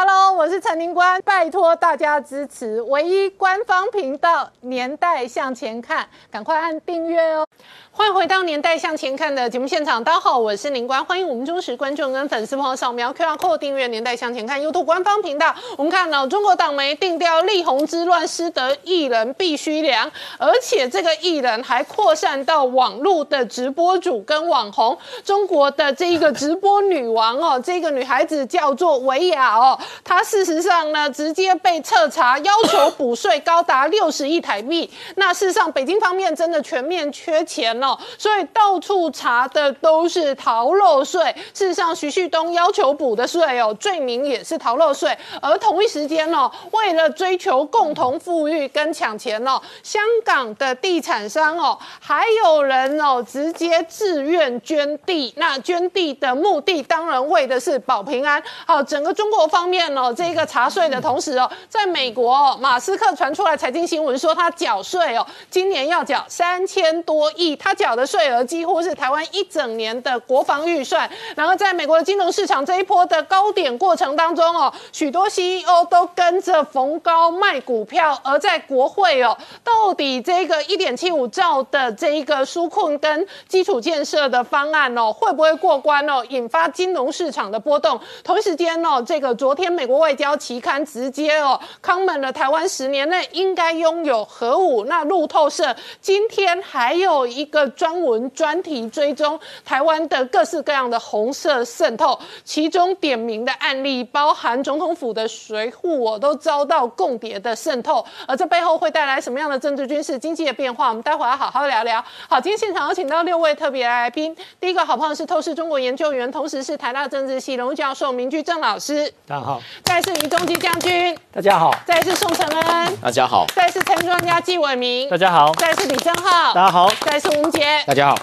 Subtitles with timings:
[0.00, 7.44] Hello，我是陈宁官，拜托大家支持唯一官方频道《年代向前看》，赶快按订阅哦。
[7.90, 15.52] 欢迎回到《年代向前看》的节目现场，大家好，我是林官，欢迎我们忠实观众跟粉丝朋友扫描 QR Code 订阅《年代向前看》YouTube 官方频道。
[15.76, 20.08] 我们看到中国党媒定调力宏之乱，失德艺人必须凉，
[20.38, 24.96] 而且这个艺人还扩散到网络的直播主跟网红。
[25.24, 34.90] 中国的这一个直播女王哦，这个女孩子叫做维亚哦，他事实上呢直接被彻查，要求补税高达六十亿台币。
[35.16, 37.96] 那事实上，北京方面真的全面缺钱哦。
[38.16, 41.34] 所以到处查的都是逃漏税。
[41.52, 45.16] 事实上，徐旭东要求补的税哦，罪名也是逃漏税。
[45.42, 55.32] 而同一时间哦，为了追求共同富裕跟抢钱哦，香港的地产商哦，还有人哦，直接自愿捐地。
[55.36, 58.42] 那捐地的目的当然为的是保平安。
[58.66, 67.54] 好，整个中国方面哦，这个查税的同时哦，在美国哦，马斯克传出来财经新闻说他缴税哦，今年要缴三千多亿。
[67.56, 71.08] 他缴的税额几乎是台湾一整年的国防预算。
[71.34, 78.18] 然后在美国的金融市场这一波的高点过程当中哦，许多 CEO 都跟着逢高卖股票。
[78.22, 86.24] 而在国会哦，到底这个一点七五兆的这一个纾困跟基础建设的方案哦，会不会过关哦？
[86.28, 87.98] 引发金融市场的波动。
[88.22, 94.84] 同一时间哦，这个昨天美国外交期刊直接哦，comment 了台湾十年内应该拥有核武。
[94.86, 97.68] 那路透社今天还有一个。
[97.78, 110.88] 专文专题追踪台湾的各式各样的红色渗透，其中点名的案例包含总统府的随护，我都遭到共谍的渗透，而这背后会带来什么样的政治、军事、经济的变化？
[110.88, 112.04] 我们待会要好好聊聊。
[112.28, 128.18] 好，今天现场有请到六位特别来宾，第一个好朋友是透视中国研究员，同时是台大政治系荣誉教授明居正老师，大家好；再是于中基将军，大家好；再是宋承恩，大家好；再是陈专家纪伟明，大家好；再是李正浩，大家好；再是吴杰，大家好。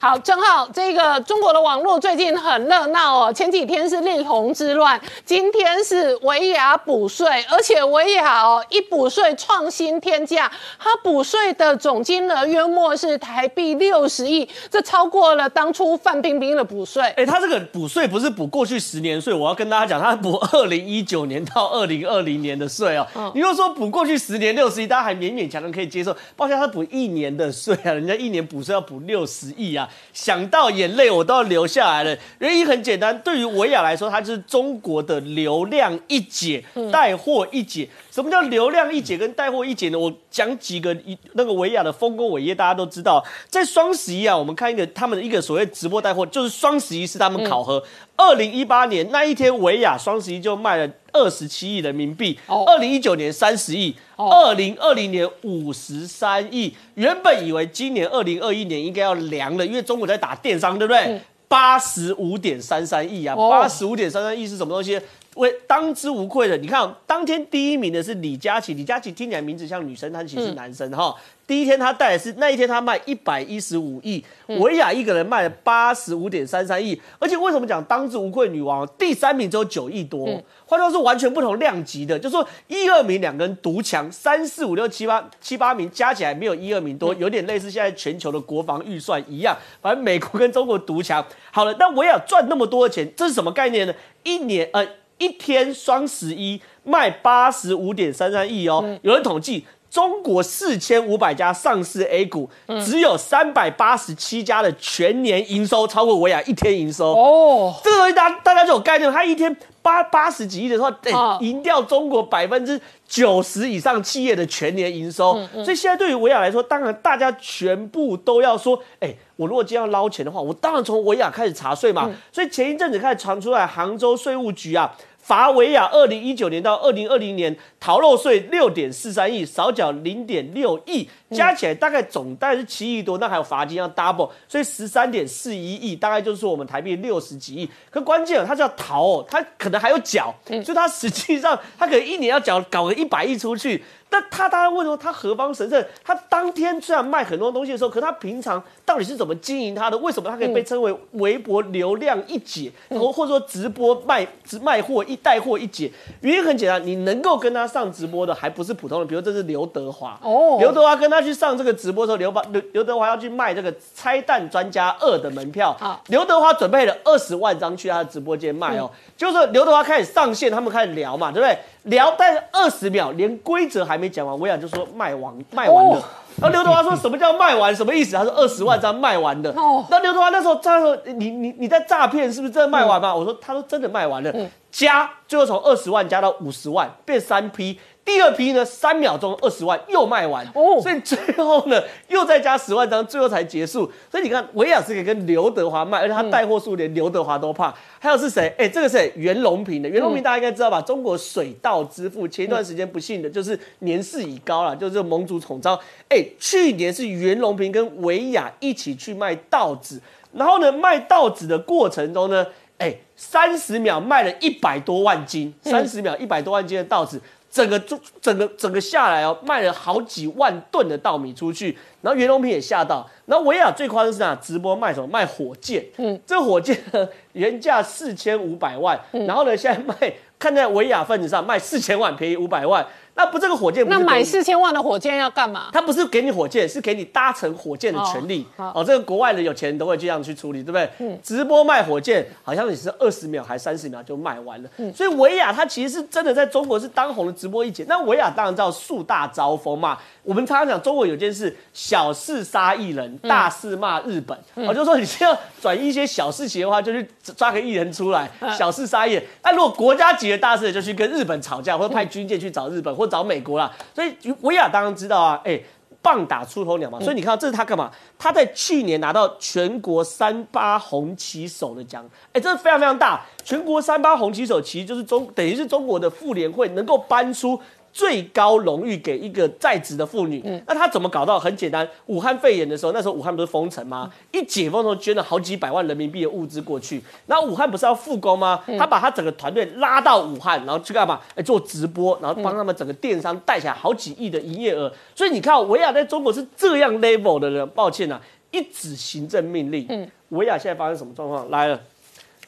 [0.00, 3.32] 好，正浩这个中国的网络最近很热闹哦。
[3.32, 10.48] 前几天是力宏之乱，今天是维亚补税，而且维亚哦一补税创新天价，
[10.78, 17.02] 它补税的总金额约莫是台币六十亿，这超过了当初范冰冰的补税。
[17.16, 23.32] 哎，他这个补税不是补过去十年税，我要跟大家讲，他补 二零一九年到二零二零年的税哦。
[23.34, 29.87] 你又说补过去十年六十亿，大家还勉勉强强可以接受，抱歉，他补一年的税啊，人家一年补税要补六十亿啊。
[30.12, 32.16] 想到眼泪我都要流下来了。
[32.38, 37.88] 原因很简单，对于维亚来说，它就是中国的流量一姐，带货一姐。
[38.10, 39.98] 什么叫流量一姐跟带货一姐呢？
[39.98, 43.24] 我讲几个一那个维亚的丰功伟业，大家都知道。
[43.48, 47.82] 在双十一啊，我们看一个他们的一个所谓直播带货，就是双十一是他们考核。
[48.16, 52.38] 二零一八年那一天，维亚双十一就卖了二十七亿人民币。
[52.46, 56.72] 二零一九年三十亿，二零二零年五十三亿。
[56.94, 61.20] 原本以为今年二零二一年应该要凉了，因为中国在打电商，对不对？
[61.48, 65.00] 八十五点三三亿啊，八十五点三三亿是什么东西？
[65.38, 71.14] 为当之无愧的，你看当天第一名的是李佳琦，李佳琦听起来名字像女生，但其实是男生哈。
[71.46, 78.86] 第一天他带的是那一天他卖一百一十五亿，维亚一个人卖了八十五点三三亿，而且为什么讲当之无愧女王？
[78.98, 80.26] 第三名只有九亿多，
[80.66, 91.24] 换句话说完全不同量级的，就说一二名两个人独强，三四五六七八七八名加起来没有一二名多，有点类似现在全球的国防预算一样，反正美国跟中国独强。
[91.50, 93.94] 好了，那维亚赚那么多的钱，这是什么概念呢？
[94.22, 94.86] 一年呃
[95.18, 99.66] 一天双十一卖八十五点三三亿哦，有人统计。
[99.90, 102.50] 中国四千五百家上市 A 股，
[102.84, 107.74] 只有三百八十七家的全年营收超过维亚一天营收哦。
[107.82, 115.40] 这个东西大大家就有概念，它一天八八十几亿的话，得赢掉中国百分之九十以上企业的全年营收。
[115.64, 122.10] 所以现在对于维亚来说，当然大家全部都要说，哎，我如果今天要捞钱的话，我当然从维亚开始查税嘛。
[122.30, 124.94] 所以前一阵子开始传出来，杭州税务局啊。
[125.28, 137.68] 罚维亚二零一九年到二零二零年逃漏税六点四三亿，少缴零点六亿，加起来大概总大概是七亿多，那还有罚金要 double，所以十三点四一亿，大概就是说我们台币六十几亿。
[137.90, 143.84] 可关键他是要逃哦，他可能还有缴，所以他实际上他可能一年要缴搞个一百亿出去。
[144.10, 145.84] 那他当然问说，他何方神圣？
[146.02, 149.98] 他当天虽然卖很多东西的时候，可他平常到底是怎么经营他的？
[149.98, 155.92] 为什么他可以被称为微博流量一姐，或或者说直播卖直卖货一带货一姐？
[156.22, 159.06] 原因很简单，你能够跟他上直播的，还不是普通人。
[159.06, 165.76] 比如这是刘德华哦，刘德华跟他他去上这个直播的时候，刘刘刘德华要去卖这个《拆弹专家二》的门票。
[165.80, 168.88] 好刘德华准备了二十万张去他的直播间卖哦。
[169.16, 171.58] 就是说刘德华开始上线，他们开始聊嘛，对不对？
[171.96, 175.96] 聊，但是二十秒连规则还没讲完，维亚就说卖完卖完了。
[175.96, 176.02] 哦
[176.40, 177.74] 然后刘德华说什么叫卖完？
[177.74, 178.14] 什么意思？
[178.14, 179.50] 他说二十万张卖完的。
[179.56, 183.12] 哦那刘德华那时候他说你你你在诈骗是不是真的卖完吗？
[183.12, 184.32] 我说他说真的卖完了，
[184.70, 187.80] 加最后从二十万加到五十万，变三批。
[188.08, 191.78] 第二批呢，三秒钟二十万又卖完，哦所以最后呢
[192.08, 193.92] 又再加十万张，最后才结束。
[194.10, 197.74] 所以你看，维亚是可以跟刘德华卖，而且他带货数连刘德华都怕。
[197.98, 198.54] 还有是谁？
[198.56, 200.80] 哎、这个是谁袁隆平的，袁隆平大家应该知道吧？
[200.80, 205.78] 中国水稻之父，前一段时间不幸的就是年事已高了，就是蒙主宠召。
[206.08, 210.00] 哎、去年是袁隆平跟维亚一起去卖稻子，
[210.32, 212.46] 然后呢卖稻子的过程中呢，
[212.78, 217.20] 哎、三十秒卖了一百多万斤，三十秒一百多万斤的稻子。
[217.50, 224.34] 整个整整个整个下来哦，卖了好几万吨的稻米出去，然后袁隆平也吓到，然后维亚最夸张是哪？
[224.36, 225.06] 直播卖什么？
[225.06, 232.86] 卖火箭，嗯，这火箭呢原价四千五百万，然后呢现在卖看在维亚份子上卖四千万，便宜五百万，
[233.18, 235.70] 那不这个火箭不那买四千万的火箭要干嘛？
[235.72, 238.46] 他不是给你火箭，是给你搭乘火箭的权利。
[238.56, 241.18] 哦哦，这个国外的有钱人都会这样去处理，对不对？
[241.20, 244.70] 直播卖火箭，好像也是二十秒还三十秒就卖完了。
[244.94, 247.84] 所以维亚他其实是真的在中国是当红的直播一姐。
[247.88, 249.98] 那维亚当然知道树大招风嘛。
[250.22, 254.38] 我们常常讲中国有件事，小事杀艺人，大事骂日本。
[254.54, 259.24] 我、就说你是要转移一些小事情的话，就去抓个艺人出来，小事杀艺人。
[259.42, 263.72] 那如果国家级的大事，就去跟日本吵架，或者派军舰去找日本，或找美国啦。
[263.94, 265.60] 所以维亚当然知道啊，哎、
[266.02, 267.90] 棒打出头鸟嘛，所以你看到这是他干嘛？
[268.18, 273.24] 他在去年拿到全国三八红旗手的奖，哎，这是非常非常大。
[273.42, 277.60] 全国三八红旗手其实就是中，等于是中国的妇联会能够搬出。
[277.92, 281.38] 最高荣誉给一个在职的妇女，那她怎么搞到？
[281.38, 284.10] 很简单，武汉肺炎的时候，那时候武汉不是封城吗？
[284.32, 288.62] 一解封的时候捐了好几百万人民币的物资过去，然后武汉不是要复工吗？
[288.78, 291.20] 他把他整个团队拉到武汉，然后去干嘛？
[291.34, 294.92] 哎，做直播，然后帮他们整个电商带起来好几亿的营业额。
[295.14, 298.20] 所以你看，维亚在中国是这样 level 的人，抱歉啊，
[298.50, 301.50] 一纸行政命令，嗯，维亚现在发生什么状况？
[301.50, 301.80] 来了。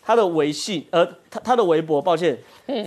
[0.03, 2.37] 他的微信，呃，他他的微博，抱歉，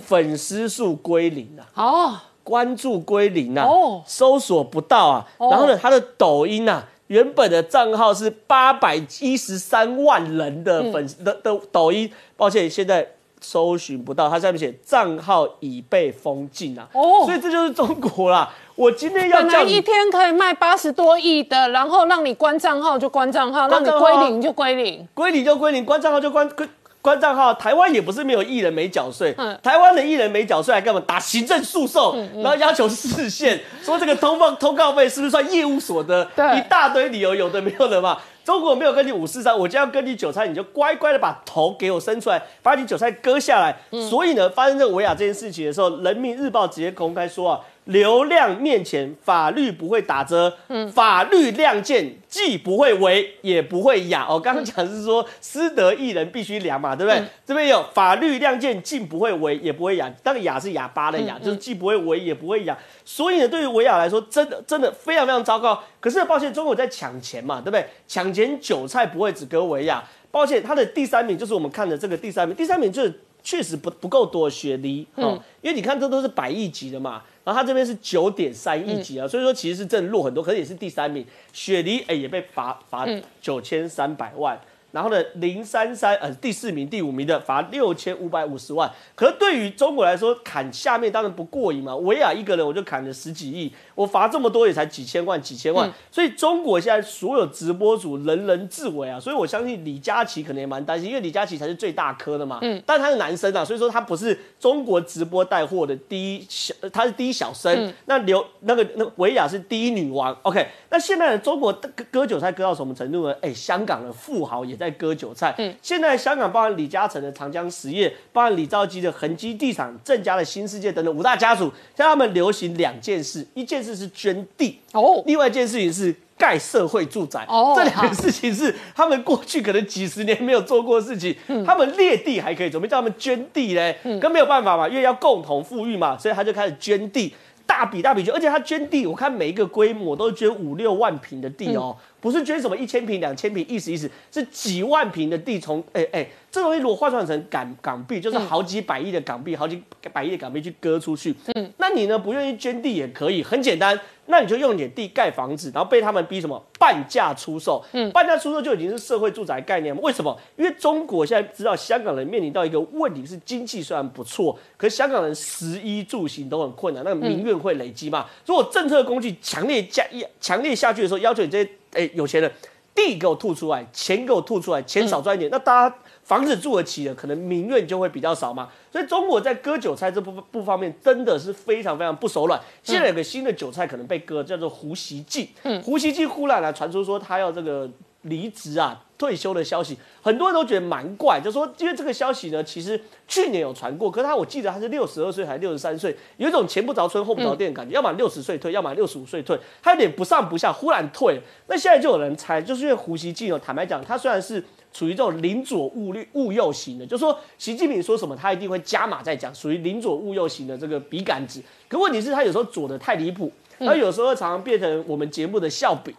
[0.04, 5.26] 粉丝数归零啊，哦，关注归零啊，哦搜索不到啊。
[5.38, 13.08] 哦然后呢，他的抖音啊，原本的账号是八百一十三万人的粉丝、的的抖音，抱歉，现在
[13.40, 16.88] 搜寻不到，它上面写账号已被封禁啊。
[16.94, 18.54] 哦所以这就是中国啦。
[18.76, 19.80] 我今天要本来一。
[19.82, 25.08] 天可以卖八十多亿的，然后让你关账号就关账号，让你归零就归零。
[25.14, 26.68] 归零就归零，关账号就关关
[27.04, 27.54] 关账号。
[27.54, 31.00] 台湾也不是没有艺人没缴税，嗯台湾的艺人没缴税还干嘛？
[31.06, 36.28] 打行政诉讼，然后要求释宪，说这个通报通告费是不是算业务所得？
[36.58, 38.18] 一大堆理由，有的没有的嘛。
[38.46, 43.74] 中国没有跟你五四三，我就要跟你韭菜，你就乖乖的把头给我伸出来，把你韭菜割下来。
[44.10, 50.56] 所以呢，发生这个维亚这件事情的时候，《人民日报》直接公开说啊，流量面前法律不会打折，
[50.94, 54.26] 法律亮剑既不会违也不会哑。
[54.30, 57.22] 哦，刚刚讲是说私德艺人必须凉嘛，对不对？
[57.46, 62.78] 这边有法律亮剑既不会违也不会哑，那个哑是哑巴的哑，就是既不会违也不会哑。
[63.04, 65.84] 所以呢，对于维亚来说，真的真的非常非常糟糕。
[66.00, 67.86] 可是抱歉，中国在抢钱嘛，对不对？
[68.08, 70.04] 抢钱韭菜不会只割维亚。
[70.32, 81.26] 抱歉，他的第三名就是我们看的这个第三名，第三名就是确实不不够多雪梨哦，因为你看这都是百亿级的嘛，然后他这边是九点三亿级啊，所以说其实是真的弱很多，可是也是第三名。
[81.52, 83.06] 雪梨哎也被罚罚
[83.42, 84.60] 九千三百万。
[84.94, 88.90] 然后呢，零三三呃第四名、第五名的罚六千五百五十万。
[89.16, 91.96] 可是对于中国来说，砍下面当然不过瘾嘛。
[91.96, 95.92] 维亚一个人我就砍了十几亿，我罚这么多也才几千万、几千万。
[96.12, 99.20] 所以中国现在所有直播主人人自危啊。
[99.20, 102.60] 所以我相信李佳琦可能也蛮担心，因为李佳琦才是最大颗的嘛。
[102.62, 102.80] 嗯。
[102.86, 107.92] 但他是男生啊，所以说他不是中国直播带货的第一小，呃他是第一小生。
[108.06, 110.38] 那刘那个那个维亚是第一女王。
[110.44, 113.36] OK，那现在的中国割割韭菜割到什么程度呢？
[113.42, 115.54] 哎，香港的富豪也在割韭菜。
[115.58, 127.46] 嗯，现在香港包含李嘉诚的长江实业，包含李兆基的恒基地产、郑家的新世界等等五大家族，像他们流行两件事，一件事是捐地，哦，另外一件事情是盖社会住宅。
[127.48, 131.36] 哦这两个事情是他们过去可能几十年没有做过的事情。
[131.66, 133.98] 他们裂地还可以，怎么叫他们捐地嘞？
[134.20, 137.34] 跟没有办法嘛，因为要共同富裕嘛，所以他就开始捐地。
[137.66, 151.34] 大笔大笔捐，而且他捐地，我看每一个规模都是捐五六万平的地哦，不是捐什么一千平、两千平，意思意思是几万平的地，从哎哎，这东西如果换算成港港币，就是好几百亿的港币，好几百亿的港币去割出去。
[151.56, 154.00] 嗯，那你呢不愿意捐地也可以，很简单。
[154.28, 157.84] 那你就用点地盖房子，然后被他们逼什么半价出售？
[157.92, 160.38] 嗯，半价出售就已经是社会住宅概念为什么？
[160.56, 168.26] 因为中国现在知道香港人面临到一个问题是经济虽然不错，可是香港人食衣住行都很困难，那个民怨会累积嘛。
[168.46, 170.06] 如果政策工具强烈加
[170.40, 172.52] 强烈下去的时候，要求你这些哎有钱人
[172.96, 175.96] 地给我吐出来，钱给我吐出来，钱少赚一点，那大家。
[176.24, 178.70] 房子住得起的，可能民怨就会比较少嘛。
[178.92, 182.60] 所以中国在割韭菜这部部方面，真的是非常非常不手软。
[182.82, 185.50] 现在有个新的韭菜可能被割，叫做胡锡进。
[185.64, 187.90] 嗯，胡锡进忽然来传出说他要这个
[188.22, 201.42] 离职啊、退休的消息，很多人都觉得蛮怪，就说因为这个消息呢，其实去年有传过，可是他我记得他是六十二岁还是六十三岁，有一种前不着村后不着店的感觉，要么六十岁退，要么六十五岁退，他有点不上不下，忽然退。
[201.68, 204.64] 那现在就有人猜，就是因为胡锡进哦，坦白讲，他虽然是。
[204.94, 211.62] 处于这种零左误误右型的，就说习近平说什么，他一定会加码再讲，属于零左误右型的这个笔杆子。
[211.90, 216.14] 可问题是，他有时候左的太离谱，他有时候常常变成我们节目的笑柄，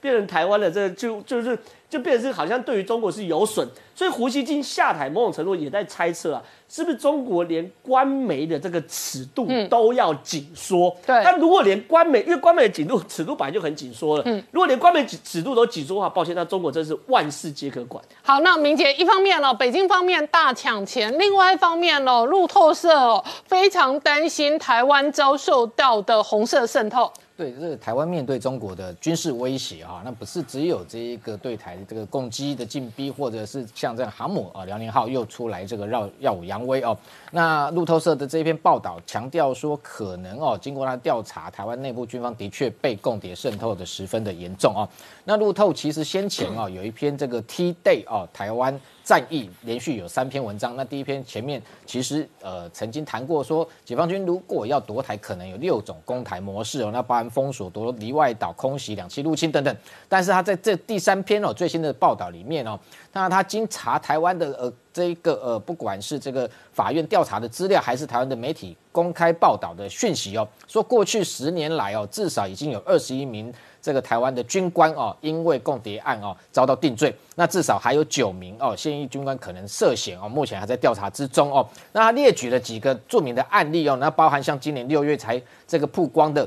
[0.00, 1.56] 变成台湾的这就就是。
[1.88, 3.64] 就变成是好像对于中国是有损，
[3.96, 10.94] 所以胡锡进下台，某种程度也在猜测啊，是不是中国连官媒的这个尺度都要紧缩？
[11.06, 11.18] 对。
[11.24, 18.04] 但如果连官媒，因为官媒的紧度尺度本来就很紧缩了，嗯，如果连官媒尺度都紧缩的话，抱歉，那中国真是万事皆可管。
[18.20, 27.10] 好，那明姐一方面呢，北京方面大抢钱，另外一方面呢，路透社哦非常担心台湾遭受到的红色渗透。
[27.36, 36.96] 对，这个台湾面对中国的军事威胁啊，那不是只有这一个对台的这个攻击的进逼，或者是像这样航母啊，辽宁号又出来这个绕耀武扬威哦。
[37.32, 44.88] 那路透社的这一篇报道强调说，可能哦，经过他调查，台湾内部军方的确被共谍渗透的十分的严重哦。
[45.24, 48.80] 那路透其实先前啊有一篇这个 T Day 哦，台湾。
[49.06, 59.76] 战役连续有三篇文章，那第一篇前面其实呃曾经谈过说，解放军如果要夺台，可能有六种攻台模式哦，那包含封锁、夺离外岛、空袭、两栖入侵等等。
[60.08, 62.76] 但是他在这第三篇哦最新的报道里面哦，
[63.16, 73.50] 那他经查台湾的呃这一个呃不管是这个法院调查的资料，还是台湾的媒体公开报道的讯息哦，说过去十年来哦至少已经有二十一名。
[73.80, 81.66] 这个台湾的军官哦，因为共谍案哦遭到定罪，那至少还有九名哦现役军官可能涉嫌哦，目前还在调查之中哦。
[81.92, 86.46] 那他列举了几个著名的案例哦，那包含像今年六月才这个曝光的。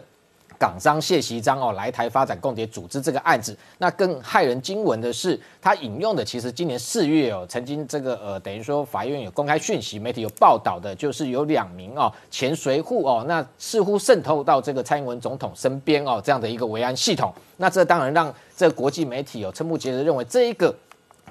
[0.60, 20.76] 港商谢习章哦来台发展共谍组织这个案子，那更骇人惊闻的是，他引用的其实今年四月哦，曾经这个呃等于说法院有公开讯息，媒体有报道的，就是有两名哦前随护哦，那似乎渗透到这个蔡英文总统身边哦这样的一个维安系统，那这当然让这个国际媒体有瞠目结舌，认为这一个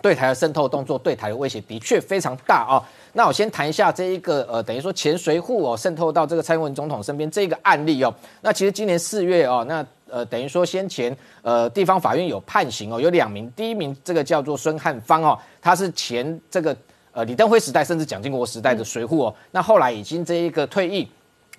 [0.01, 2.81] 对台的渗透动作对台的威胁的确非常大啊。
[3.13, 8.15] 那我先谈一下这一个呃，等于说前随护哦渗透到这个蔡英文总统身边这个案例哦。
[8.41, 16.77] 那其实今年四月哦，那呃等于说先前呃地方法院有判刑哦，有两名，第一名这个叫做孙汉芳哦，他是前这个
[17.13, 21.09] 呃李登辉时代甚至蒋经国时代的随护哦，那后来已经这一个退役。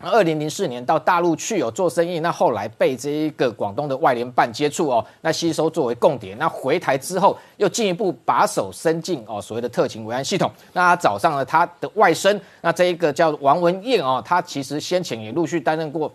[0.01, 16.09] 二零零四年到大陆去有做生意，那后来被这一个广东的外联办接触哦，那吸收作为共谍，那回台之后又进一步把手伸进哦所谓的特勤维安系统，那他找上了他的外甥，那这一个叫王文燕哦，他其实先前也陆续担任过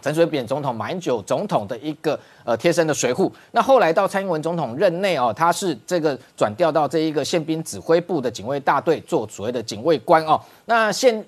[0.00, 11.22] 陈水扁总统、马英九总统的一个呃贴身的随护，那后来到蔡英文总统任内哦，他是这个转调到这一个宪兵指挥部的警卫大队做所谓的警卫官哦，那现。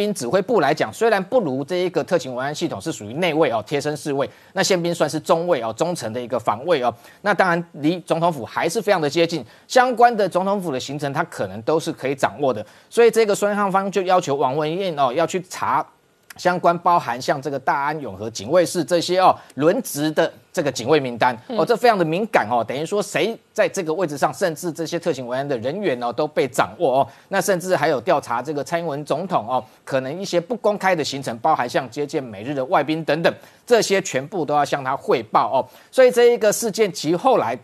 [0.00, 6.94] 兵指挥部来讲，虽然不如这一个特勤文安系统是属于内卫哦，贴身侍卫，那宪兵算是中卫哦，中层的一个防卫哦。
[7.20, 12.64] 那当然离总统府还是非常的接近，相关的总统府的行程他可能都是可以掌握的。
[12.88, 15.86] 所以这个孙汉芳就要求王文燕哦要去查。
[16.36, 33.32] 相关包含像这个大安永和警卫室这些哦轮值的这个警卫名单哦，这非常的敏感哦，等于说谁在这个位置上，甚至这些特勤维安的人员哦都被掌握哦，那甚至还有调查这个蔡英文总统哦，可能一些不公开的行程，包含像接见美日的外宾等等，
[33.66, 37.58] 这些全部都要向他汇报哦，所以这一个事件其后来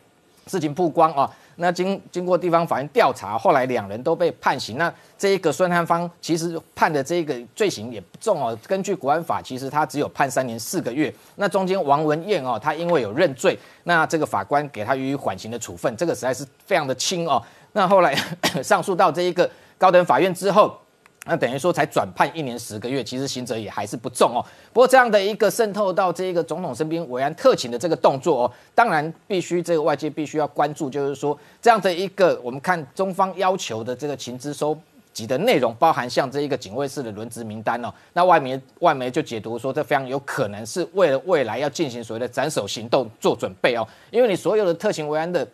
[0.46, 1.30] 事情曝光哦。
[1.56, 4.78] 那经经过地方法院调查，后来两人都被判刑。
[4.78, 8.56] 那这一个孙汉芳其实判的这一个罪行也不重哦。
[8.66, 11.12] 根据国安法，其实他只有判三年四个月。
[11.36, 17.42] 那中间王文艳哦，他因为有认罪，那这个法官给他予以缓刑的处分，这个实在是非常的轻哦。
[17.72, 18.14] 那后来
[18.62, 20.78] 上诉到这一个高等法院之后。
[21.26, 24.45] 那等于说才转判一年十个月，其实刑责也还是不重哦。
[24.73, 34.78] 不过这样的一个渗透到这个总统身边维安特勤的这个动作哦，当然必须这个外界必须要关注，就是说这样的一个我们看中方要求的这个情资收
[35.12, 45.45] 集的内容，包含像这一个警卫室的轮值名单哦，那外媒外媒就解读说，这非常有可能是为了未来要进行所谓的斩首行动做准备哦，因为你所有的特勤维安的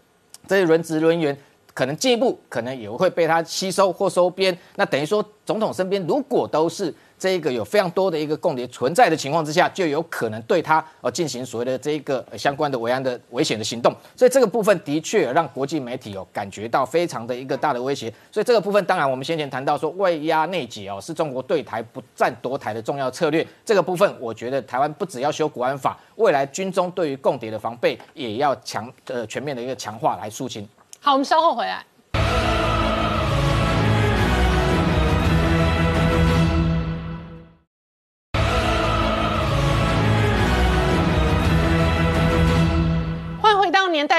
[0.47, 1.35] 这些轮值人员。
[1.75, 4.57] 可能进一步，可能也会被他吸收或收编。
[4.77, 13.95] 那等于说，总统身边如果都是这个有非常多的一个共谍存在的情况之下，就有可能对他呃进行所谓的这一个相关的维安的危险的行动。
[14.17, 18.13] 所以这个部分的确让国际媒体哦感觉到非常的一个大的威胁。
[18.31, 23.47] 所以这个部分，当然我们先前谈到说外压内解哦，是中国对台不战夺台的重要策略。
[23.65, 30.69] 这个部分，我觉得台湾不只要修国安法，未来军中对于共谍的防备也要强呃全面的一个强化来肃清。
[31.05, 31.85] 好，我们稍后回来。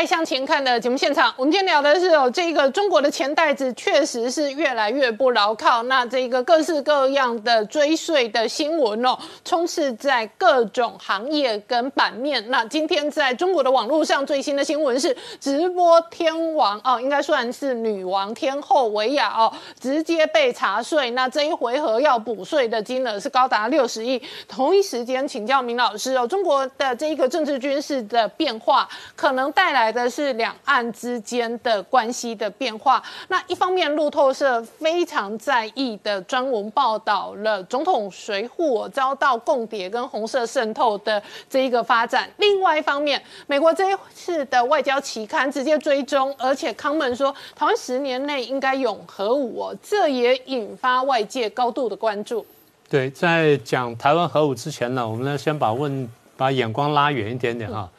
[0.05, 5.83] 向前看的节目现场，我们今天聊的是哦，这个中国的钱袋子确实是越来越不牢靠。
[5.83, 12.43] 那这个各式各样的追税的新闻哦，充斥在各种行业跟版面。
[12.49, 21.11] 那今天在中国的网络上最新的新闻是，直播天王哦，应该算是女王天后维亚哦，直接被查税。
[21.11, 24.21] 那这一回合要补税的金额是高达六十亿。
[24.49, 29.53] 同一时间请教明老师哦，中国的这一个政治军事的变化可能。
[29.53, 33.01] 带来的是两岸之间的关系的变化。
[33.27, 42.29] 那一方面，路透社非常在意的专文报道了总统随扈遭到共谍跟红色渗透的这一个发展。
[42.37, 52.45] 另外一方面，美国这一次的外交期刊直接追踪，而且康门说台湾十年内应该永核武哦，这也引发外界高度的关注。
[52.89, 57.89] 对，在讲台湾核武之前呢，我们呢先把问把眼光拉远一点点哈。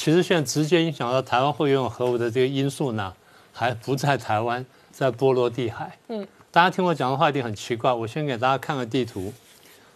[0.00, 3.12] 其实现在直接影响到台湾会拥有核武的这个因素呢，
[3.52, 5.94] 还不在台湾，在波罗的海。
[6.08, 7.92] 嗯，大家听我讲的话一定很奇怪。
[7.92, 9.30] 我先给大家看个地图，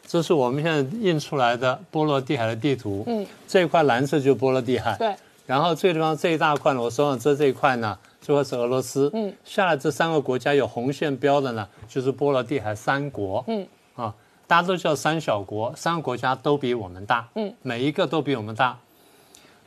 [0.06, 3.02] 这是我们现在印出来的波罗的海的地图。
[3.06, 4.94] 嗯，这一块蓝色就是波罗的海。
[4.98, 5.16] 对。
[5.46, 9.10] 然后这个地方这一大块呢，我手上遮这一块呢，就会是俄罗斯。
[9.14, 9.32] 嗯。
[9.42, 13.42] 下来这三个国家有红线标的呢，就是波罗的海三国。
[13.46, 13.66] 嗯。
[13.94, 14.14] 啊，
[14.46, 17.26] 大家都叫三小国，三个国家都比我们大。
[17.36, 17.54] 嗯。
[17.62, 18.78] 每一个都比我们大。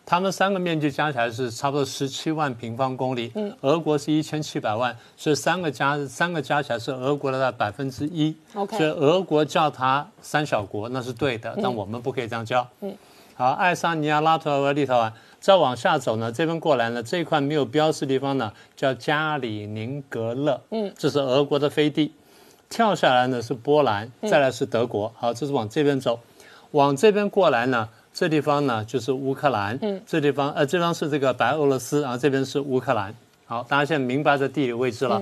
[0.10, 12.96] 他们三个面积加起来是差不多十七万平方公里，嗯，俄国是一千七百万，所以三个加三个加起来是俄国的百分之一，OK，所以俄国叫它三小国那是对的，但我们不可以这样叫，嗯，
[13.36, 22.14] 好，爱沙尼亚、拉脱维亚、立陶宛，再往下走呢，这边过来呢，这一块没有标示地方呢叫加里宁格勒，嗯，这是俄国的飞地，
[22.70, 26.18] 跳下来呢是波兰，再来是德国，好，这是往这边走，
[26.72, 27.90] 往这边过来呢。
[28.18, 33.14] 这地方呢就是乌克兰，嗯，这地方呃，这方是这个白俄罗斯，然后这边是乌克兰。
[33.46, 35.22] 好，大家现在明白这地理位置了。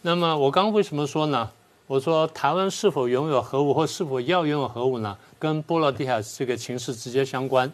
[0.00, 1.50] 那么我刚为什么说呢？
[1.86, 5.14] 我说台湾是否拥有核武或是否要拥有核武呢？
[5.38, 7.70] 跟波罗的海这个情势直接相关。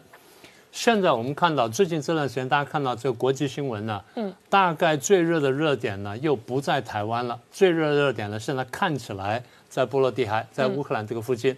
[0.73, 11.55] 现在我们看到最近这段时间，大家看到这个国际新闻呢，嗯，大概最热的热点呢又不在台湾了，最热的热点呢现在看起来在波罗的海，在乌克兰这个附近。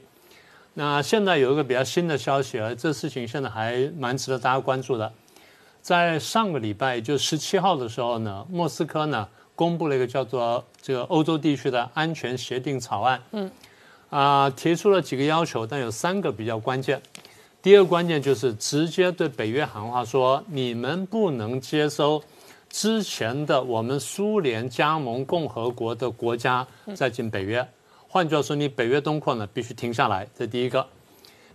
[0.79, 5.11] 那现在有一个比较新的消息啊，这事情现在还蛮值得大家关注的。
[5.81, 13.21] 在上个礼拜，也就十七号的时候呢，莫斯科呢公布了一个叫做这个欧洲地区的安全协定草案。
[13.31, 13.51] 嗯，
[14.09, 17.01] 啊，提出了几个要求，但有三个比较关键。
[17.61, 22.23] 第二个关键就是直接对北约喊话，说你们不能接收
[22.69, 26.65] 之前的我们苏联加盟共和国的国家
[26.95, 27.67] 再进北约。
[28.11, 30.83] 换句话说，你北约东扩呢必须停下来，这第一个。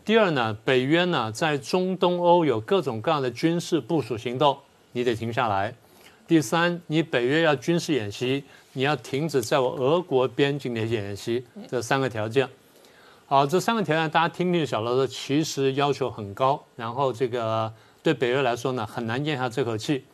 [0.04, 4.56] 第二呢，北约呢在中东欧有各种各样的军事部署行动，
[4.92, 5.74] 你得停下来。
[6.28, 11.44] 第三，你北约要军事演习，你要停止在我俄国边境的演习。
[11.68, 12.48] 这三个条件。
[13.26, 20.04] 好，这三个条件大家听听晓得说，其实要求很高，然后这个对北约来说呢很难咽下这口气。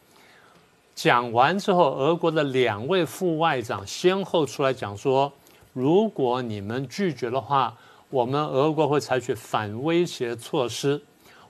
[0.95, 5.31] 讲完之后，俄国的两位副外长先后出来讲说。
[5.73, 7.77] 如果你们拒绝的话，
[8.09, 11.01] 我们俄国会采取反威胁措施。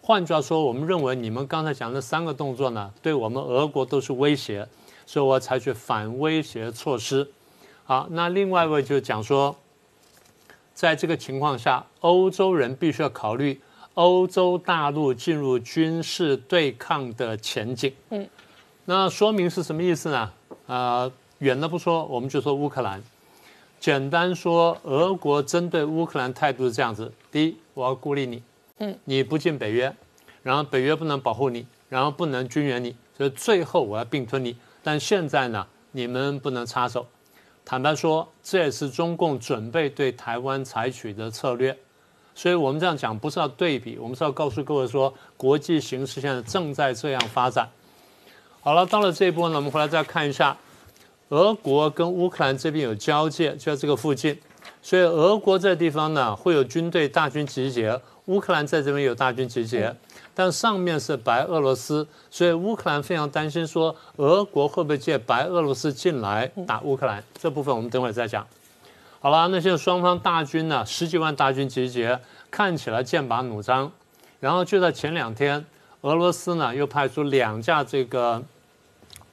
[0.02, 4.66] 换句话说，我们认为你们刚才讲的三个动作呢，对我们俄国都是威胁，
[5.06, 7.30] 所以我采取反威胁措施。
[7.84, 9.56] 好，那另外一位就讲说，
[10.74, 13.60] 在这个情况下，欧洲人必须要考虑
[13.94, 17.92] 欧洲大陆进入军事对抗的前景。
[18.10, 18.28] 嗯，
[18.84, 20.30] 那说明是什么意思呢？
[20.66, 23.02] 呃，远的不说，我们就说乌克兰。
[23.80, 28.42] 简单说，俄国针对乌克兰态度是这样子：第一，我要孤立你，
[28.76, 29.96] 嗯，你不进北约，
[30.42, 34.54] 然后北约不能保护你，然后不能军援你，所以最后我要并吞你。
[34.82, 37.06] 但现在呢，你们不能插手。
[37.64, 41.74] 坦白说，这也是中共准备对台湾采取的策略。
[42.34, 47.66] 所以我们这样讲不是要对比，我们是要告诉各位说，国际形势现在正在这样发展。
[48.60, 50.54] 好了，到了这一波呢，我们回来再看一下。
[51.30, 54.36] 俄国跟乌克兰这边有交界，就在这个附近，
[54.82, 59.94] 所以俄国这地方呢会有军队大军集结，乌克兰在这边有大军集结，
[60.34, 68.44] 但上面是白俄罗斯，所以乌克兰非常担心说俄国会不会借白俄罗斯进来打乌克兰，这部分我们等会儿再讲。
[69.20, 72.18] 好了，那现在双方大军呢十几万大军集结，
[72.50, 73.92] 看起来剑拔弩张，
[74.40, 75.64] 然后就在前两天，
[76.00, 78.42] 俄罗斯呢又派出两架这个。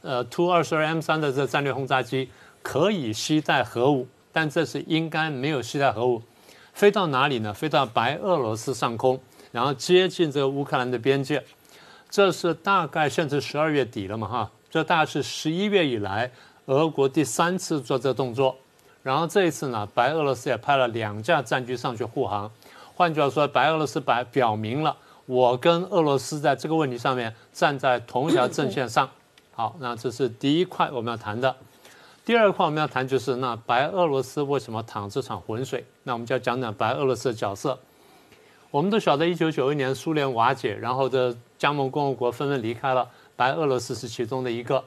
[0.08, 2.30] 呃，Tu 二十二 M 三的这战略轰炸机
[2.62, 6.22] 可以携带核武，但这是应该没有携带核武，
[6.72, 7.54] 飞到哪里呢？
[7.54, 9.20] 飞到白俄罗斯上空，
[9.52, 11.44] 然后接近这个乌克兰的边界。
[12.10, 16.32] 这是大概现在十二月底了嘛，哈，这大概是十一月以来
[16.68, 18.56] 俄国第三次做这动作。
[19.04, 22.50] 然后这一次呢，白俄罗斯也派了两架战机上去护航。
[22.96, 29.10] 换句话说，白俄罗斯白表明了我跟俄罗斯在这个问题上面站在同一条阵线上。
[29.58, 31.56] 好，那这是第一块我们要谈的。
[32.24, 35.84] 第二块我们要谈就是那白俄罗斯为什么淌这场浑水？
[36.04, 37.76] 那我们就要讲讲白俄罗斯的角色。
[38.70, 44.84] 我们都晓得，一九九一年苏联瓦解，然后的加盟共和国纷纷离开了，白俄罗斯是其中的一个。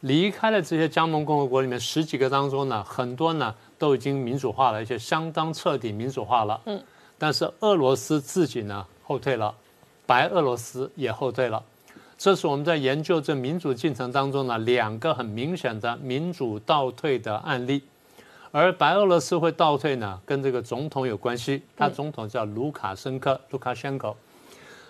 [0.00, 6.60] 离开了这些加盟共和国里面十几个当中呢，很多呢都已经民主化了，而且相当彻底民主化了。
[6.66, 6.78] 嗯。
[7.16, 9.54] 但是俄罗斯自己呢后退了，
[10.06, 11.62] 白俄罗斯也后退了。
[12.18, 17.82] 这是我们在研究这民主进程当中呢两个很明显的民主倒退的案例，
[18.50, 21.62] 而白俄罗斯会倒退呢，跟这个总统有关系。
[21.76, 24.14] 他总统叫卢卡申科，卢卡申科。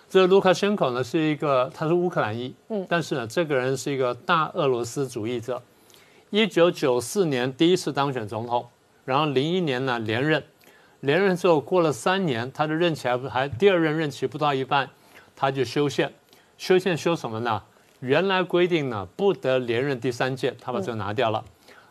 [0.09, 5.61] 这个卢卡申科呢是一个，他是乌克兰裔，嗯，但是呢，这个人是一个大俄罗斯主义者。
[6.29, 8.65] 一九九四年第一次当选总统，
[9.03, 10.41] 然后零一年呢连任，
[11.01, 14.89] 连任之后过了三年，他的任期还不还第二任任期不到一半，
[15.35, 16.09] 他就修宪。
[16.57, 17.61] 修宪修什么呢？
[17.99, 21.43] 原来规定呢不得连任第三届，他把这个拿掉了。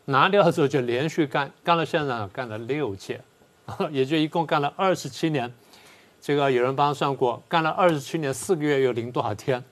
[0.07, 3.21] 拿掉之后就连续干，干了现在干了六届，
[3.91, 5.53] 也就一共干了二十七年。
[6.21, 9.63] 这个有人帮他算过，干了二十七年四个月又零多少天？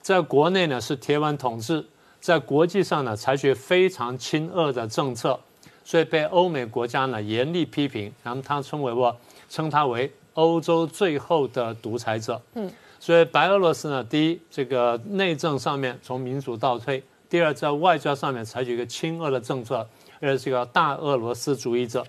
[0.00, 1.84] 在国内呢是铁腕统治，
[2.20, 5.38] 在国际上呢采取非常亲俄的政策，
[5.84, 9.14] 所以被欧美国家呢严厉批评，然后他称为我
[9.50, 12.40] 称他为欧洲最后的独裁者。
[12.54, 12.70] 嗯。
[12.98, 19.86] 所以白俄罗斯呢，第一，这个内政上面从民主倒退；第二，在外交上面采取一个亲俄的政策，
[20.20, 22.04] 而是一个大俄罗斯主义者。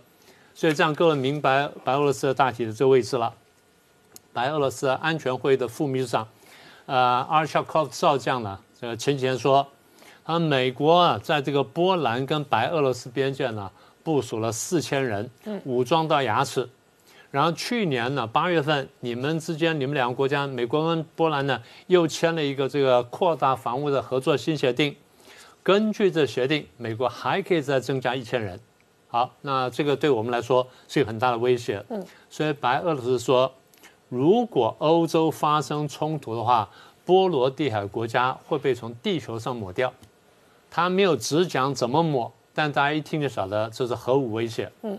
[0.55, 3.33] 所以这样各位明白白俄罗斯的大体的这个位置了。
[4.33, 6.27] 白俄罗斯安全会的副秘书长，
[6.85, 6.97] 呃，
[7.29, 9.67] 阿尔夏科夫少将呢，这个前几天说，
[10.25, 13.69] 他美国啊，在这个波兰跟白俄罗斯边界呢，
[14.03, 15.29] 部署了四千人，
[15.65, 16.67] 武装到牙齿。
[17.29, 24.95] 然后去年呢，八月份，你们之间，你们两个国家，美国跟波兰呢，又签了一个这个扩大防务的合作新协定。
[25.61, 28.57] 根据这协定，美国还可以再增加一千人。
[29.09, 31.83] 好，那这个对我们来说是有很大的威胁。
[31.89, 32.05] 嗯。
[32.29, 33.51] 所以白俄罗斯说，
[34.07, 36.69] 如果欧洲发生冲突的话，
[37.05, 39.93] 波罗的海国家会被从地球上抹掉。
[40.71, 44.71] 他没有只讲怎么抹，但大家一听就晓得这是核武威胁。
[44.83, 44.97] 嗯。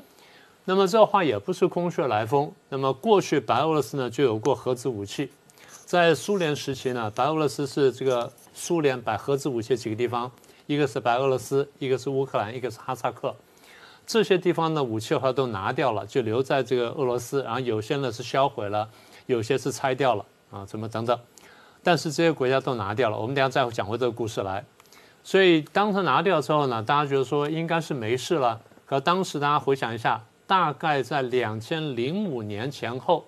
[0.68, 2.52] 那么这话也不是空穴来风。
[2.68, 5.31] 那么过去白俄罗斯呢就有过核子武器，
[5.87, 10.31] 在苏联时期呢，白俄罗斯是这个苏联摆核子武器几个地方，
[10.66, 13.35] 一个是白俄罗斯，一个是乌克兰，一个是哈萨克。
[14.07, 18.87] 这些地方的武器的话都拿掉了，就留在这个俄罗斯，然后有些呢是销毁了，
[19.24, 21.18] 有些是拆掉了啊，怎么等等。
[21.83, 24.62] 但是这些国家都拿掉了，我们等下再讲回这个故事来。
[25.24, 28.61] 所以当他拿掉之后呢，大家觉得说应该是没事了。
[28.85, 30.22] 可当时大家回想一下。
[30.49, 33.23] 大概在两千零五年前后，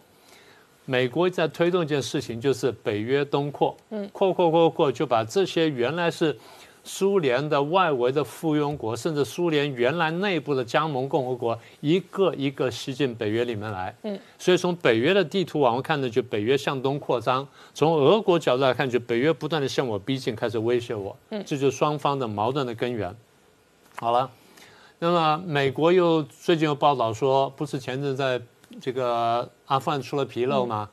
[0.86, 6.34] 美国在推动一件事情，就是北约东扩，嗯，扩扩扩扩，就把这些原来是
[6.82, 23.14] 苏联的外围的附庸国，甚至苏联原来内部的加盟共和国，一个一个吸进北约里面来，嗯，所以从北约的地图往外看呢，就北约向东扩张；从俄国角度来看，就北约不断的向我逼近，开始威胁我，嗯，这就是双方的矛盾的根源。
[23.96, 24.30] 好了。
[25.02, 28.38] 那么美国又最近又报道说，不是前阵在
[28.82, 30.90] 这个阿富汗出了纰漏吗？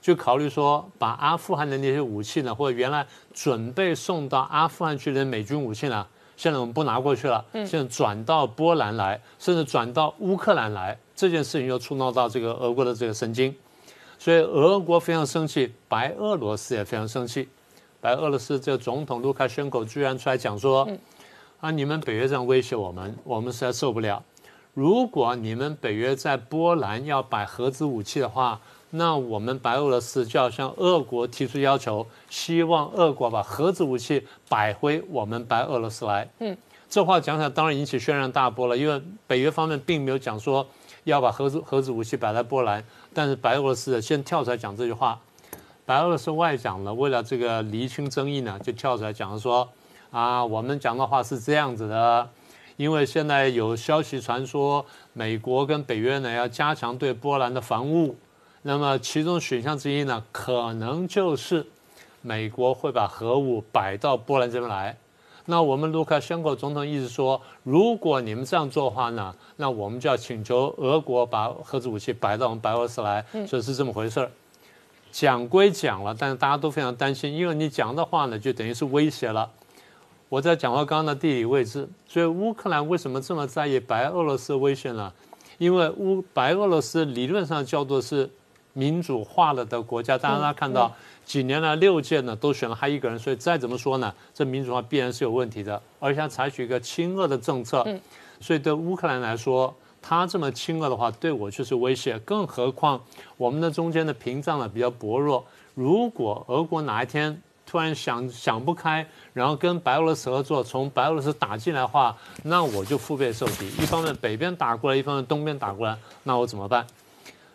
[0.00, 13.52] 就考虑说，把阿富汗的那些武器呢，或者原来准备送到阿富汗去的美军武器呢，现在我们不拿过去了，现在转到波兰来，甚至转到乌克兰来，这件事情又触怒到这个俄国的这个神经，
[14.20, 17.48] 所以俄国非常生气，白俄罗斯也非常生气。
[18.00, 20.88] 白俄罗斯这个总统卢卡申科居然出来讲说
[21.60, 24.22] ：“啊，你们北约这样威胁我们，我们实在受不了。
[24.74, 36.56] 如果你们北约在波兰要摆核子武器的话，那我们白俄罗斯就要向俄国提出要求，希望俄国把核子武器摆回我们白俄罗斯来。”嗯，
[36.88, 40.64] 这话讲起来当然引起轩然大波了，因为北约方面并没有讲说
[41.02, 45.18] 要把核子核子武器摆在波兰，但是白俄罗斯先跳出来讲这句话。
[45.84, 49.68] 白俄罗斯外长呢，为了这个厘清争议呢，就跳出来讲说：
[50.10, 52.28] 啊，我们讲的话是这样子的，
[52.76, 58.16] 因为现在有消息传说，美国跟北约呢要加强对波兰的防务，
[58.62, 61.66] 那么其中选项之一呢，可能就是
[62.22, 64.96] 美国会把核武摆到波兰这边来。
[65.44, 74.30] 那我们卢卡申科总统一直说，如果你们这样做的话呢，那我们就要请求俄国把核子武器摆到我们白俄罗斯来，所以是这么回事儿。
[75.10, 79.50] 讲归讲了，但是大家都非常担心，因为你讲的话呢，就等于是威胁了。
[80.28, 85.12] 我在讲到刚刚的地理位置，所以乌克兰为什么这么在意白俄罗斯威胁呢？
[85.58, 88.30] 因为乌白俄罗斯理论上叫做是
[88.72, 90.92] 民主化了的国家，大家看到
[91.24, 97.86] 几年来六届呢都选了他一个人，所以再怎么说呢，这民主化必然是有问题的，而且采取一个亲俄的政策，
[98.40, 99.74] 所以对乌克兰来说。
[100.00, 102.16] 他这么亲俄的话，对我就是威胁。
[102.20, 102.98] 更何况
[103.36, 105.44] 我们的中间的屏障呢比较薄弱。
[105.74, 113.66] 如果俄国哪一天突然想想不开，然后跟白俄罗斯合作，从白俄罗斯打进来的话，那我就腹背受敌。
[113.66, 116.86] 一方面北边打过来，一方面东边打过来，那我怎么办？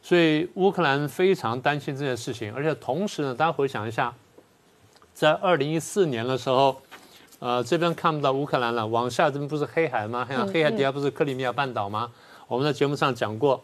[0.03, 2.53] 所以乌克兰非常担心这件事情。
[2.53, 4.13] 而且同时呢，大家回想一下，
[5.15, 6.79] 在二零一四年的时候，
[7.39, 10.27] 呃，这边看不到乌克兰了，往下这边不是黑海吗？
[10.53, 12.11] 黑海底下不是克里米亚半岛吗？
[12.47, 13.63] 我们在节目上讲过，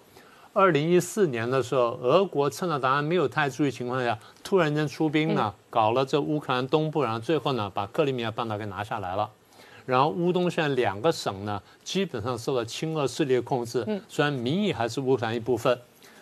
[0.51, 9.29] 二零一四年的时候，俄国趁着大家没有太注意情况下，突然间出兵呢，搞了这乌克兰东部，然后最后呢，把克里米亚半岛给拿下来了。
[9.85, 15.79] 然后乌东现在两个省呢，基本上受到亲俄势力的控制，虽然名义还是乌克兰一部分，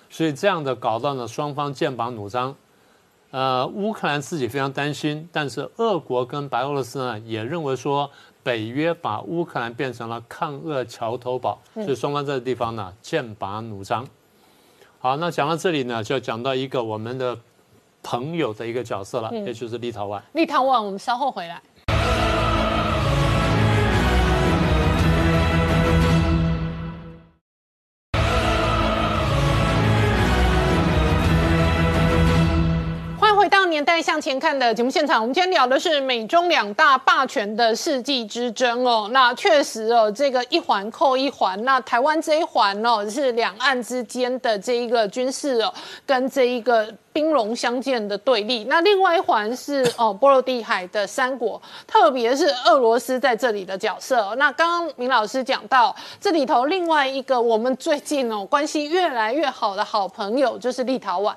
[0.10, 2.54] 所以这样的搞到呢，双方剑拔弩张。
[3.32, 8.10] 呃，乌克兰自己非常担心，但是俄国跟白俄罗斯呢，也认为说。
[8.48, 14.08] 北约把乌克兰变成了抗俄桥头堡，所以双方这个地方呢剑拔弩张。
[15.00, 17.38] 好，那讲到这里呢，就要讲到一个我们的
[18.02, 20.22] 朋友的一个角色了，也就是立陶宛。
[20.32, 21.62] 立陶宛，我们稍后回来。
[33.70, 39.10] 年代向前看的节目现场，我们今天聊的是美中两大霸权的世纪之争哦。
[39.12, 41.62] 那确实哦，这个一环扣一环。
[41.64, 45.74] 那台湾这一环哦，是两岸之间的这一个军事哦，
[46.06, 48.64] 跟这一个兵戎相见的对立。
[48.66, 54.34] 那另外一环是哦， 波罗的海的三国，特别是俄罗斯在这里的角色。
[54.36, 61.34] 那刚刚明老师讲到，这里头另外一个我们最近哦关系越来越好的好朋友，就是立陶宛。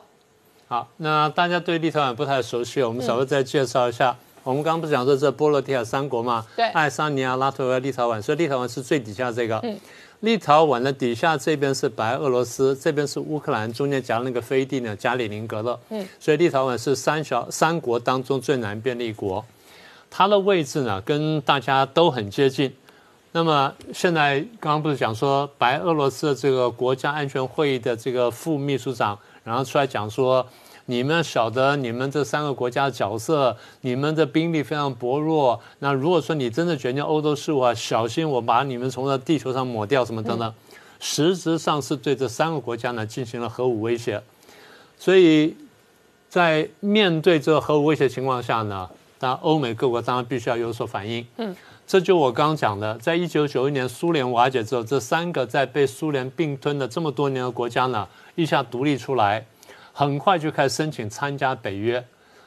[0.70, 4.16] 好，那大家对立陶宛不太熟悉，我们稍微再介绍一下。
[4.44, 6.46] 我们刚刚不是讲说这波罗的海三国嘛？
[6.54, 9.58] 对，爱沙尼亚、拉脱维亚、立陶宛，所以立陶宛是最底下这个。
[9.64, 9.76] 嗯，
[10.20, 15.76] 立陶宛的底下这边是白俄罗斯，这边是乌克兰，中间夹那个飞地呢，加里宁格勒。
[15.88, 19.44] 嗯，所以立陶宛是三小三国当中最南边的一国，
[20.08, 22.72] 它的位置呢跟大家都很接近。
[23.32, 29.18] 那么现在刚刚不是讲说白俄罗斯的这个国家安全会议的这个副秘书长？
[29.42, 30.46] 然后出来讲说，
[30.90, 35.60] 你们晓得你们这三个国家的角色，你们的兵力非常薄弱。
[35.78, 40.52] 那如果说你真的决定欧洲事务啊，小心我把你们从这地球上抹掉什么等等，
[40.98, 44.20] 实质上是对这三个国家呢进行了核武威胁。
[44.98, 45.56] 所以
[46.28, 51.24] 在面对这个核武威胁情况下呢，当然欧美各国当然必须要有所反应。
[51.36, 51.54] 嗯，
[51.86, 58.08] 这就我刚刚讲的，在一九九一年苏联瓦解之后，这三个在被苏联并吞的这么多年的国家呢。
[58.36, 59.44] 一下独立出来，
[60.00, 62.02] 很快就开始申请参加北约。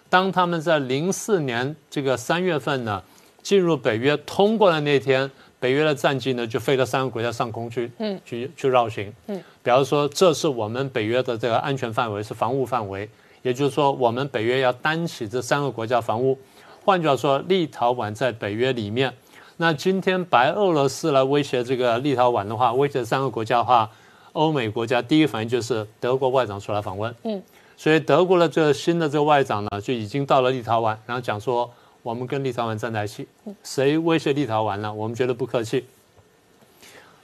[0.09, 3.03] 当他们在零四年这个三月份呢
[3.43, 13.07] 进入北约通过的那天，北约的战机呢就飞到三个国家上空去，嗯，去去绕行，嗯，比方说这是我们北约的这个安全范围，是防务范围，
[13.43, 16.35] 也就是说我们北约要担起这三个国家防务。
[16.83, 19.13] 换句话说，立陶宛在北约里面，
[19.57, 23.87] 那今天白俄罗斯来威胁这个立陶宛的话，威胁三个国家的话。
[24.33, 27.41] 欧美国家第一反应就是德国外长出来访问，嗯，
[27.77, 31.69] 所以德国的这个新的这个外长呢，就已经到了立陶宛，然后讲说
[32.01, 33.27] 我们跟立陶宛站在一起。
[33.63, 34.93] 谁威胁立陶宛呢？
[34.93, 35.85] 我们觉得不客气。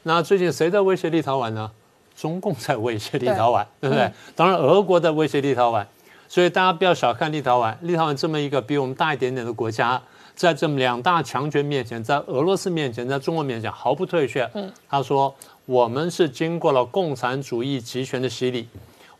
[0.04, 1.69] 那最近谁在威胁立陶宛呢？
[2.15, 4.12] 中共在威胁立陶宛，对不对？
[4.36, 5.86] 当然，俄国在威胁立陶宛。
[6.28, 10.00] 所以大家不要小看立陶宛，立陶宛这么一个比我们大一点点的国家，
[10.36, 14.48] 在这么两大强权面前，在俄罗斯面前，在中国面前毫不退却。
[14.54, 15.34] 嗯，他说
[15.69, 18.67] 我们是经过了共产主义集权的洗礼，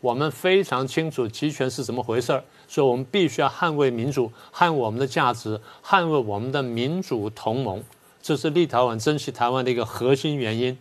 [0.00, 7.80] 我们非常清楚集权是怎么回事儿，所以我们必须要捍卫民主，捍卫我们的价值，捍卫我们的民主同盟。
[8.20, 10.76] 这是立陶宛珍惜台湾的一个核心原因。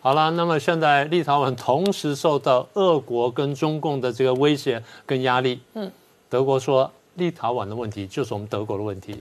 [0.00, 5.58] 好了，那么现在立陶宛同时受到俄国跟中共的这个威胁跟压力。
[5.74, 5.90] 嗯，
[6.28, 9.20] 德国说立陶宛的问题就是我们德国的问题，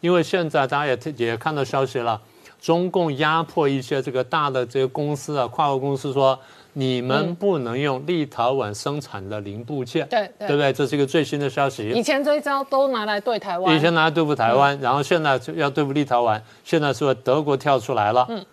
[0.00, 2.20] 因为现在大家也也看到消息了，
[2.60, 6.38] 中共压迫一些这个大的这个公司啊，跨国公司说
[6.74, 10.72] 你们不能用立陶宛生产的零部件，对对不对？
[10.72, 11.88] 这是一个最新的消息。
[11.90, 18.26] 以前这一招都拿来对台湾，以前拿来对付台湾，然后现在就要对付立陶宛，现在说德国跳出来了。
[18.28, 18.44] 嗯。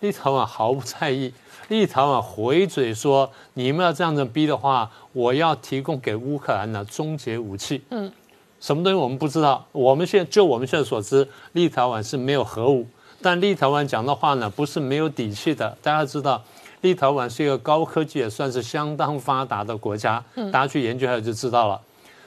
[0.00, 1.32] 立陶宛毫不在意，
[1.68, 8.12] 立陶宛回嘴说：“你们要这样子逼的话，我要提供给乌克兰的终结武器。”嗯，
[8.60, 9.66] 什么东西我们不知道。
[9.72, 12.86] 我们现就我们现在所知，立陶宛是没有核武，
[13.22, 15.76] 但立陶宛讲的话呢，不是没有底气的。
[15.82, 16.42] 大家知道，
[16.82, 21.80] 立陶宛是一个高科技也算是相当发达的国家，大家去研究一下就知道了。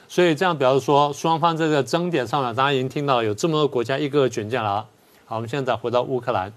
[0.08, 4.84] 所以这样，比如说双方这个争点上呢，大家已经听到有这么多国家一个个卷进来了。
[5.24, 6.52] 好，我们现在回到乌克兰。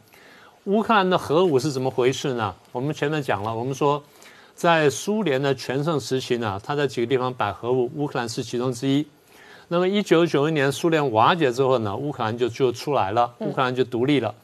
[0.66, 2.56] 乌克兰的核武是怎么回事呢？
[2.72, 4.02] 我们前面讲了，我们说，
[4.56, 9.06] 在苏联的全盛时期呢，它在几个地方摆核武，乌克兰是其中之一。
[9.74, 14.36] 那么一九九一年苏联瓦解之后呢，乌克兰就就出来了，乌克兰就独立了。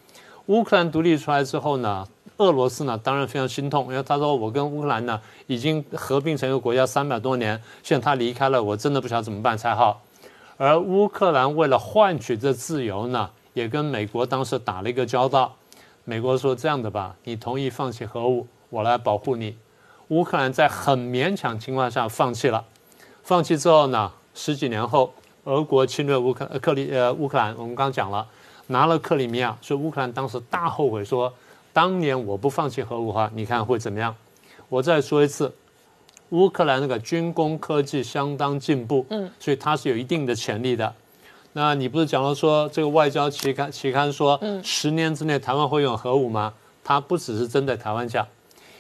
[0.47, 2.03] 乌克兰独立出来之后呢，
[2.37, 10.01] 俄罗斯呢当然非常心痛，因为他说我跟乌克兰呢已经合并成一个国家三百多年，现在他离开了，我真的不晓得怎么办才好。
[10.57, 15.53] 而乌克兰为了换取这自由呢，也跟美国当时打了一个交道。
[16.05, 19.55] 美国说：“这样的吧，你同意放弃核武，我来保护你。”
[20.09, 22.65] 乌克兰在很勉强情况下放弃了。
[23.21, 25.13] 放弃之后呢，十几年后，
[25.49, 28.25] 俄国侵略乌克克里呃乌克兰，我们刚讲了，
[28.67, 31.33] 拿了克里米亚，所以乌克兰当时大后悔，说
[31.73, 34.15] ：“当年我不放弃核武的话，你看会怎么样？”
[34.69, 35.51] 我再说一次，
[36.29, 40.93] 乌克兰那个军工科技相当进步，嗯，所以它是有一定的潜力的。
[41.53, 46.53] 那你不是讲了说这个外交期刊期刊说，嗯十年之内台湾会用核武吗？
[46.83, 48.23] 它不只是针对台湾讲，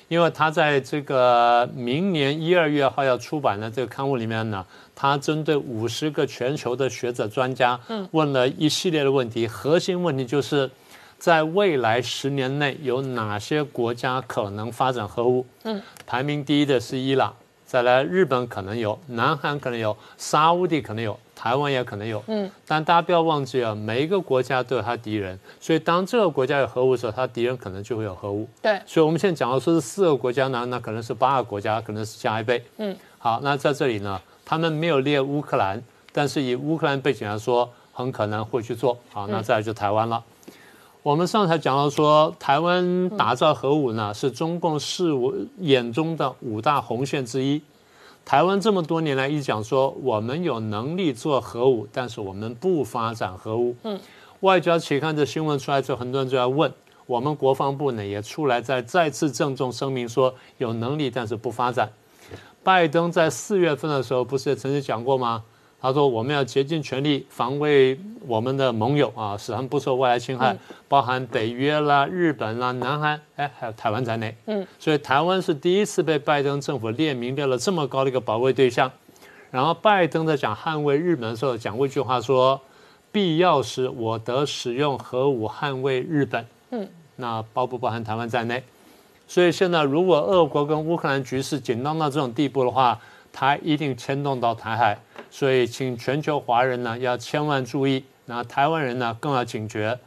[0.09, 7.79] 因为他在这个明年一二月号要出版的这个刊物里面呢，他针对五十个全球的学者专家，
[8.11, 10.69] 问了一系列的问题，核心问题就是
[11.17, 15.45] 在未来十年内有哪些国家可能发展核武？
[15.63, 17.33] 嗯，排名第一的是伊朗，
[17.69, 21.15] 再来日本可能有，南韩可能有，沙乌地可能有。
[21.35, 28.49] 台湾也可能有，嗯，但大家不要忘记啊，每一个国家都有他敌人，所以当这个国家有核武的时候，他敌人可能就会有核武。
[28.59, 32.61] 对，所以我们现在讲到说是四个国家呢，那可能是八个国家，可能是加一倍。
[32.77, 35.79] 嗯，好，那在这里呢，他们没有列乌克兰，
[36.11, 38.97] 但是以乌克兰背景来说，很可能会去做。
[39.13, 40.21] 好，那再来就台湾了。
[41.01, 47.61] 我们上台讲到说，台湾打造核武呢，是中共视为眼中的五大红线之一。
[48.25, 53.73] 台湾这么多年来一直讲说，我们有能力做核武，但是我们不发展核武。
[53.83, 53.97] 嗯，
[54.41, 56.69] 外交期刊的新闻出来之后，很多人就在问，
[57.05, 61.89] 我们国防部呢也出来再再次郑重声明说，有能力但是不发展。
[62.61, 65.45] 拜登在四月份的时候不是也曾经讲过吗？
[65.81, 70.55] 他说：“我们要竭尽全力防卫我们的盟友啊，使他们不受外来侵害，
[70.89, 74.35] 包含北约啦、日本啦、南韩，哎，还有台湾在内。
[74.47, 78.91] 嗯，所以台湾是第一次被拜登政府列明列了这么高的一个保卫对象。
[79.51, 82.59] 然后拜登在讲捍卫日本的时候，讲过一句话说：
[83.11, 86.45] 必要时我得使用核武捍卫日本。
[86.71, 88.61] 嗯，那包不包含台湾在内？
[89.27, 92.99] 所以现在如果俄国跟乌克兰局势紧张到这种地步的话，
[93.31, 94.97] 它一定牵动到台海。”
[95.31, 99.97] 所以，请全球华人呢要千万注意，那台湾人呢更要警觉。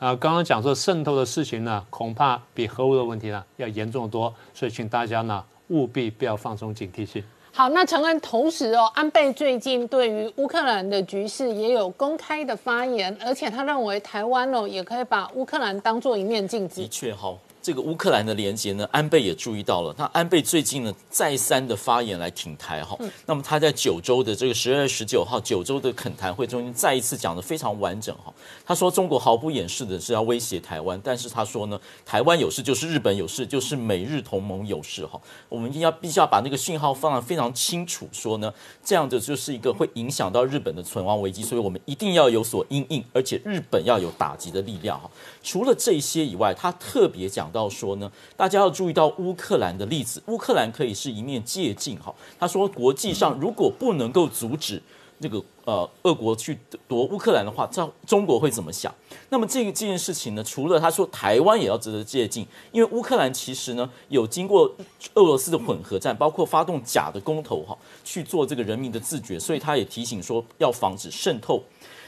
[0.00, 4.34] 啊，刚刚讲说渗透的事情呢，恐怕比核武的问题呢要严重多。
[4.52, 7.22] 所以，请大家呢务必不要放松警惕性。
[7.52, 16.80] 好，那陈恩同时哦，安倍最近对于乌克兰的局势也有公开的发言，而且他认为台湾哦也可以把乌克兰当做一面镜子。
[16.80, 17.32] 的确哈。
[17.64, 19.94] 这个乌克兰的连接呢，安倍也注意到了。
[19.96, 22.94] 那安倍最近呢，再三的发言来挺台哈。
[23.24, 28.30] 那么他在九州的这个十二月十九号九州的恳谈会中间，再一次讲的非常完整哈。
[28.66, 35.18] 他说中国毫不掩饰的是要威胁台湾，但是他说呢，台湾有事就是日本有事，就是美日同盟有事哈。
[35.48, 38.52] 我们一定要必须要把那个讯号放得非常清楚，说呢，
[38.84, 45.10] 这样的就是一个会影响到日本的存亡危机，所以我们一定要有所应应，而且日本要有打击的力量哈。
[45.42, 47.50] 除了这些以外，他特别讲。
[47.54, 52.12] 到说呢，大家要注意到乌克兰的例子，乌克兰可以是一面借镜哈。
[52.36, 54.82] 他说，国际上如果不能够阻止
[55.18, 58.92] 那个呃俄国去夺乌克兰的话，这中国会怎么想？
[59.30, 64.70] 那么这个这件事情呢，除了他说台湾也要值得借鉴，因为乌克兰其实呢有经过
[65.14, 71.62] 俄罗斯的混合战，包括发动假的公投哈，去做这个人民的自觉，所以他也提醒说要防止渗透。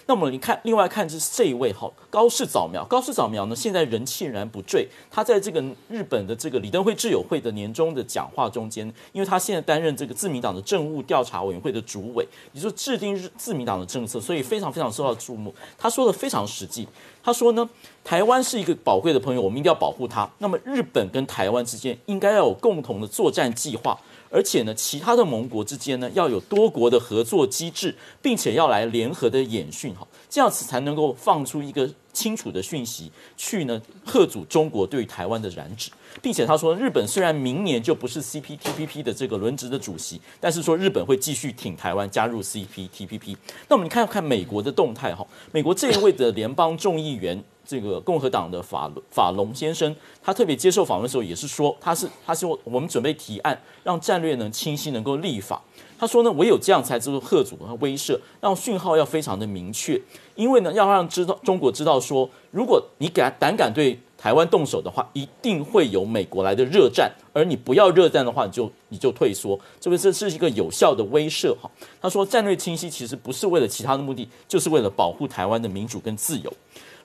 [0.08, 4.86] 那么你看，另外看是这一位哈高市早苗，高市早苗呢现在人气仍然不坠。
[5.10, 15.52] 他在这个日本的这个李登辉智友会的年终的讲话中间，因为他现在担任这个自民党的政务调查委员会的主委，也就是制定自民党的政策，所以非常非常受到注目。
[15.76, 16.86] 他说的非常实际，
[17.20, 17.68] 他说呢，
[18.04, 20.30] 台湾是一个宝贵的朋友，我们一定要保护它。
[20.38, 23.98] 那么日本跟台湾之间应该要有共同的作战计划。
[24.36, 35.90] 而且呢，其他的盟国之间呢，要有多国的合作机制，并且要来联合的演训哈，这样子才能够放出一个清楚的讯息，去呢贺阻中国对台湾的染指，
[36.22, 43.36] 并且他说，日本虽然明年就不是 CPTPP 的这个轮值的主席，但是说日本会继续挺台湾加入 CPTPP。
[43.68, 47.44] 那我们看看美国的动态哈，美国这一位的联邦众议员。
[47.68, 49.92] 这个共和党的法法龙先生，
[50.22, 55.60] 他特别接受访问的时候也是说，他是他说我们准备提案，让战略呢清晰能够立法。
[55.98, 60.00] 他说呢，唯有这样才知道贺阻和威慑，让讯号要非常的明确。
[60.34, 69.58] 因为呢，要让知道中国知道说，如果你敢胆敢对台湾动手的话，一定会有美国来的热战，而你不要热战的话，你就你就退缩。
[69.80, 71.70] 这个这是一个有效的威慑哈。
[72.00, 76.52] 他说战略清晰其实不是为了其他的目的，就是为了保护台湾的民主跟自由。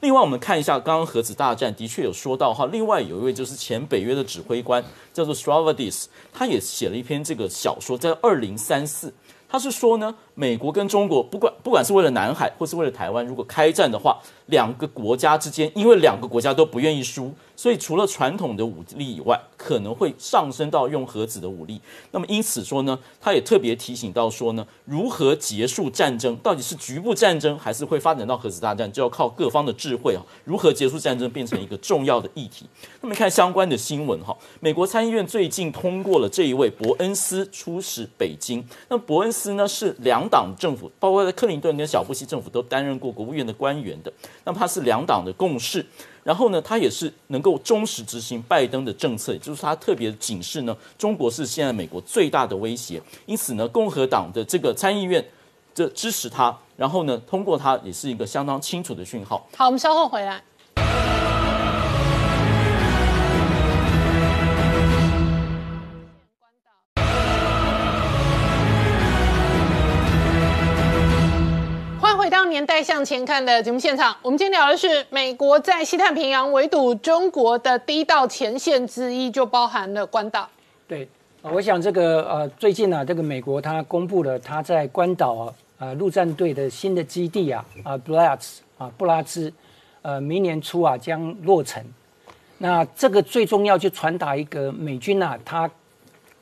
[0.02, 2.66] 另外，我们看一下刚刚核子大战，的确有说到哈。
[2.72, 4.84] 另外有一位就是前北约的指挥官，
[5.14, 9.14] 叫做 Stravadis，他也写了一篇这个小说，在二零三四，
[9.48, 14.18] 他是说呢，美国跟中国不管不管是为了南海或是为了台湾，如果开战的话，
[14.48, 17.32] 两个国家之间，因为两个国家都不愿意输。
[17.56, 21.80] 所以，除了传统的武力以外，可能会上升到用核子的武力。
[22.10, 30.26] 那么，因此说呢，他也特别提醒到说呢，如何结束战争，到底是局部战争，还是会发展到核子大战，就要靠各方的智慧啊。
[30.44, 32.66] 如何结束战争，变成一个重要的议题。
[33.02, 38.66] 那么，看相关的新闻哈，美国参议院最近通过了这一位伯恩斯出使北京。
[38.90, 44.12] 那伯恩斯呢，是两党政府，包括在克林顿跟小布希政府都担任过国务院的官员的。
[44.46, 45.86] 那么，他是两党的共识。
[46.24, 53.02] 然后呢，他也是能够忠实执行拜登的政策，也就是他特别警示呢，中国是现在美国最大的威胁。
[53.26, 55.24] 因此呢，共和党的这个参议院
[55.74, 59.48] 这支持他，然后呢，通过他也是一个相当清楚的讯号。
[59.58, 60.42] 好，我们稍后回来。
[72.52, 80.50] 年代向前看的节目现场，我们今天聊的是美国在西太平洋围堵中国的第一道前线之一，就包含了关岛。
[80.86, 81.08] 对，
[81.42, 89.52] 我想这个呃，最近呢，这个美国它公布了它在关岛啊，呃，陆战队的新的基地啊，啊，布拉兹啊，布拉兹，
[90.02, 91.82] 呃，明年初啊将落成。
[92.58, 95.72] 那这个最重要就传达一个美军啊，它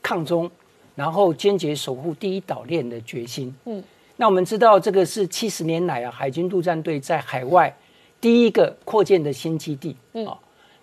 [0.02, 0.50] 抗中，
[0.96, 3.56] 然后坚决守护第一岛链的决心。
[3.66, 3.84] 嗯。
[4.22, 7.74] 那我们知道，这个是七十年来啊，海军陆战队在海外
[8.20, 9.96] 第一个扩建的新基地。
[10.12, 10.28] 嗯，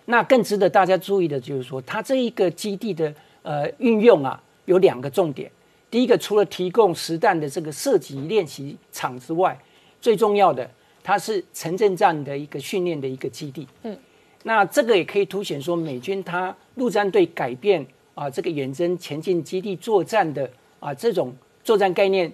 [0.05, 3.13] 那更值得大家注意的就是说，它这一个基地的
[3.43, 5.51] 呃运用啊，有两个重点。
[5.91, 9.55] 第一个，除了提供实弹的这个射击练习场之外，
[10.01, 10.67] 最重要的，
[11.03, 13.67] 它是城镇战的一个训练的一个基地。
[13.83, 13.95] 嗯，
[14.41, 17.85] 那这个也可以凸显说，美军它陆战队改变
[18.15, 21.31] 啊这个远征前进基地作战的啊这种
[21.63, 22.33] 作战概念。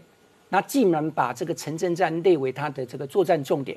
[0.53, 3.75] 那竟然把这个城镇战列为它的这个作战重点，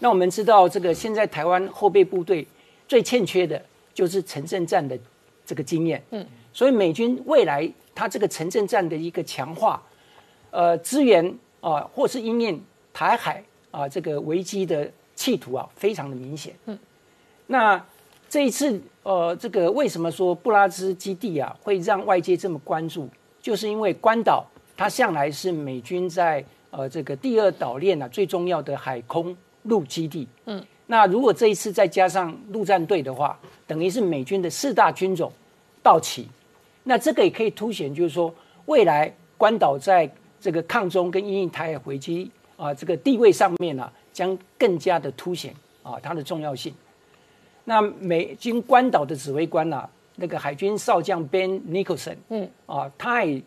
[0.00, 2.46] 那我们知道这个现在台湾后备部队
[2.86, 3.64] 最欠缺的
[3.94, 4.96] 就是城镇战的
[5.46, 6.02] 这个经验。
[6.10, 6.22] 嗯，
[6.52, 9.82] 所以美军未来它这个城镇战的一个强化，
[10.50, 12.62] 呃，资源啊，或是因应
[12.92, 16.52] 台海啊这个危机的企图啊，非常的明显。
[16.66, 16.78] 嗯，
[17.46, 17.82] 那
[18.28, 23.08] 这一次呃，这个为什么说布拉兹基地啊会让外界这么关注？
[23.40, 24.44] 就是因为关岛。
[24.78, 30.28] 它向来是美军在呃这个第二岛链啊最重要的海空陆基地。
[30.46, 35.32] 嗯，那如果这一次再加上陆战队的话，等于是美军的四大军种
[35.82, 36.28] 到齐，
[36.84, 38.32] 那这个也可以凸显，就是说
[38.66, 40.08] 未来关岛在
[40.40, 45.52] 这个抗中跟印台海回击啊这个地位上面呢，将更加的凸显
[45.82, 46.72] 啊它的重要性。
[47.64, 53.42] 那美军关岛的指挥官呐，那个海军少将 Ben Nicholson，嗯啊，他也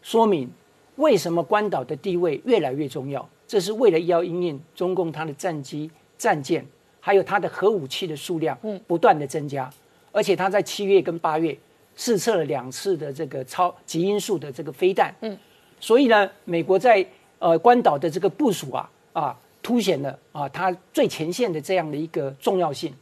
[0.00, 0.48] 说明
[0.96, 6.64] 为什么关岛的地位越来越重要，这是为了要应应中共它的战机、战舰。
[6.98, 9.72] 还有它的核武器的数量不断的增加，
[10.10, 11.56] 而且它在七月跟八月
[11.94, 15.38] 试测了两次的这个超极音速的这个飞弹，嗯，
[15.78, 17.06] 所以呢，美国在
[17.38, 22.92] 呃关岛的这个部署啊啊，凸显了啊它最前线的这样的一个重要性。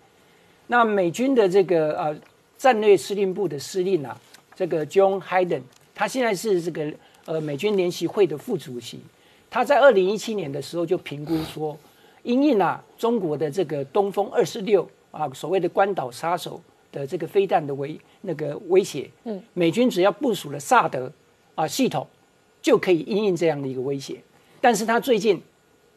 [0.66, 2.14] 那美军的这个呃
[2.58, 4.20] 战略司令部的司令啊，
[4.54, 5.62] 这个 John Hayden，
[5.94, 6.92] 他现在是这个
[7.26, 9.00] 呃美军联席会的副主席，
[9.50, 11.76] 他在二零一七年的时候就评估说。
[12.24, 16.58] 因应啊，中国的这个东风二十六啊，所谓的关岛杀手
[16.90, 21.12] 的这个飞弹的威那个威胁，嗯，美军只要部署了萨德
[21.54, 22.06] 啊系统，
[22.62, 24.22] 就可以因应这样的一个威胁。
[24.62, 25.38] 但是他最近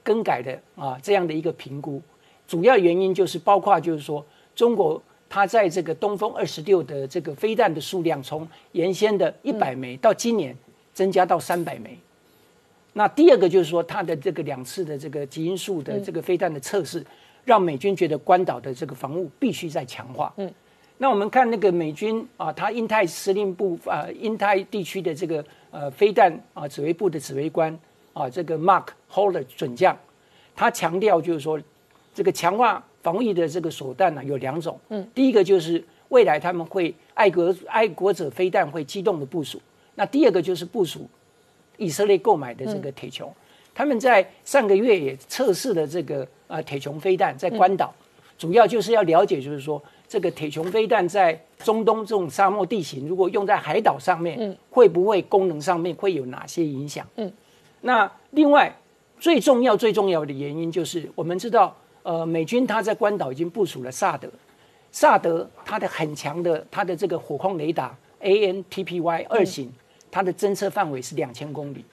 [0.04, 2.02] 更改的啊这样的一个评估，
[2.46, 10.54] 主要原因就是包括就是说，中国它在这个东风二十六的这个飞弹的数量，从原先的一百枚到今年
[10.98, 11.96] 增加到三百枚。
[12.94, 17.06] 那第二个就是说，它的这个两次的这个极音速的这个飞弹的测试，
[17.46, 20.34] 让美军觉得关岛的这个防务必须再强化。
[20.38, 20.52] 嗯，
[20.98, 27.78] 那我们看那个美军啊，他印太司令部啊，印太地区的这个呃飞弹啊指挥部的指挥官
[28.14, 29.96] 啊，这个 Mark Holder 准将，
[30.56, 31.62] 他强调就是说，
[32.16, 34.80] 这个强化防御的这个手段呢有两种。
[34.90, 39.62] 嗯，第一个就是未来他们会爱国爱国者飞弹会机动的部署，
[39.98, 41.06] 那第二个就是部署。
[41.80, 43.30] 以色列购买的这个铁穹，
[43.76, 47.94] 他们在上个月也测试了这个啊铁穹飞弹在关岛，
[48.36, 57.06] 主要就是要了解，就是说这个铁穹飞弹在中东这种沙漠地形，如果用在海岛上面，会不会功能上面会有哪些影响？
[57.18, 57.32] 嗯，
[57.82, 58.76] 那另外
[59.20, 64.28] 最重要最重要的原因就是，我们知道，呃，美军他在关岛已经部署了萨德，
[64.92, 69.72] 萨德它的很强的它的这个火控雷达 ANTPY 二型。
[70.10, 71.84] 它的侦测范围是两千公里，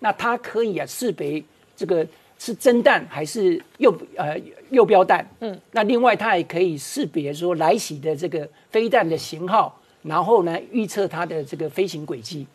[0.00, 1.42] 那它可以啊识别
[1.76, 2.06] 这个
[2.38, 4.36] 是真弹还是右呃
[4.70, 12.46] 右标弹，嗯，那另外它也可以识别说来袭的这个飞弹的型号，然后呢预测它的这个飞行轨迹，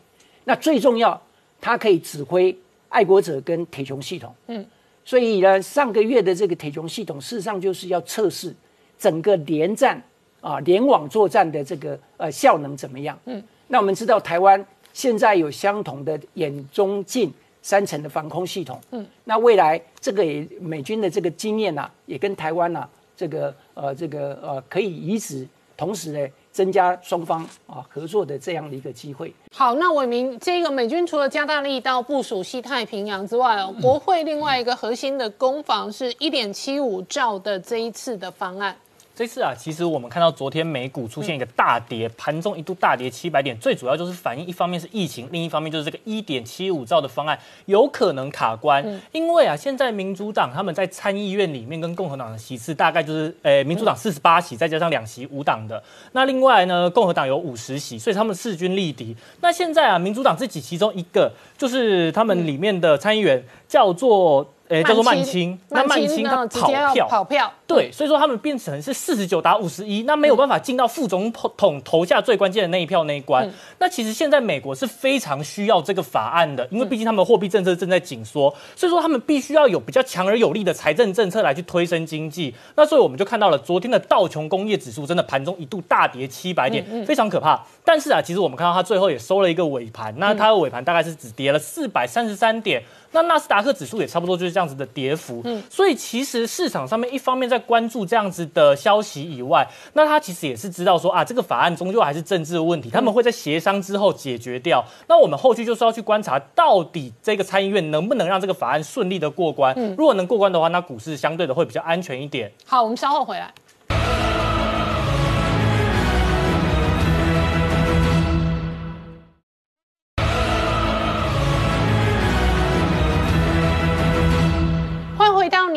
[0.44, 1.20] 那最重要，
[1.60, 2.54] 它可以指挥
[2.90, 4.64] 爱国者跟铁穹系统，嗯，
[5.04, 8.54] 所以呢上个月的这个铁穹系统事实上就是要测试
[8.98, 10.02] 整个连战
[10.40, 14.64] 啊联网作战的这个呃效能怎么样，嗯，那我们知道台湾。
[14.98, 17.32] 现在有相同的眼中镜
[17.62, 22.84] 三层的防空系统，嗯，那未来这个也美军的这个经验呐，也跟台湾呐
[23.16, 25.46] 这个呃这个呃可以移植，
[25.76, 29.32] 同时呢增加双方啊合作的这样的一个机会。
[29.54, 38.76] 好，那伟明，这个美军除了加大力道部署西太平洋之外哦，国会另外一个核心的攻防是一点七五兆的这一次的方案。
[39.18, 49.02] 这次啊，其实我们看到昨天美股出现一个大跌，盘中一度大跌七百点，最主要就是反映一方面是疫情，另一方面就是这个一点七五兆的方案有可能卡关。
[49.10, 59.16] 因为啊，现在民主党他们在参议院里面跟共和党的席次大概就是，诶，民主党四十八席，再加上两席无党的，那另外呢，共和党有五十席，所以他们势均力敌。
[59.40, 64.48] 那现在啊，民主党自己其中一个就是他们里面的参议员叫做。
[64.68, 73.46] 诶，叫做曼青，那曼青他跑票，跑票，对，所以说他们变成是四十九打五十一，那没有办法进到副总统投下最关键的那一票那一关。
[73.78, 82.54] 那其实现在美国是非常需要这个法案的，因为毕竟他们货币政策正在紧缩，所以说他们必须要有比较强而有力的财政政策来去推升经济。
[82.74, 87.62] 那所以我们就看到了昨天的道琼工业指数真的盘中一度大跌七百点，非常可怕。
[87.84, 92.82] 但是啊，其实我们看到它最后也收了一个尾盘，那它的尾盘大概是只跌了四百三十三点。
[93.10, 104.84] 那纳斯达克指数也差不多就是这样子的跌幅，嗯，所以其实市场上面一方面在关注这样子的消息以外，那他其实也是知道说啊，这个法案终究还是政治的问题，他们会在协商之后解决掉。
[105.08, 109.74] 那我们后续就是要去观察，到底这个参议院能不能让这个法案顺利的过关。
[109.96, 112.52] 如果能过关的话，那股市相对的会比较安全一点。
[112.66, 113.52] 好，我们稍后回来。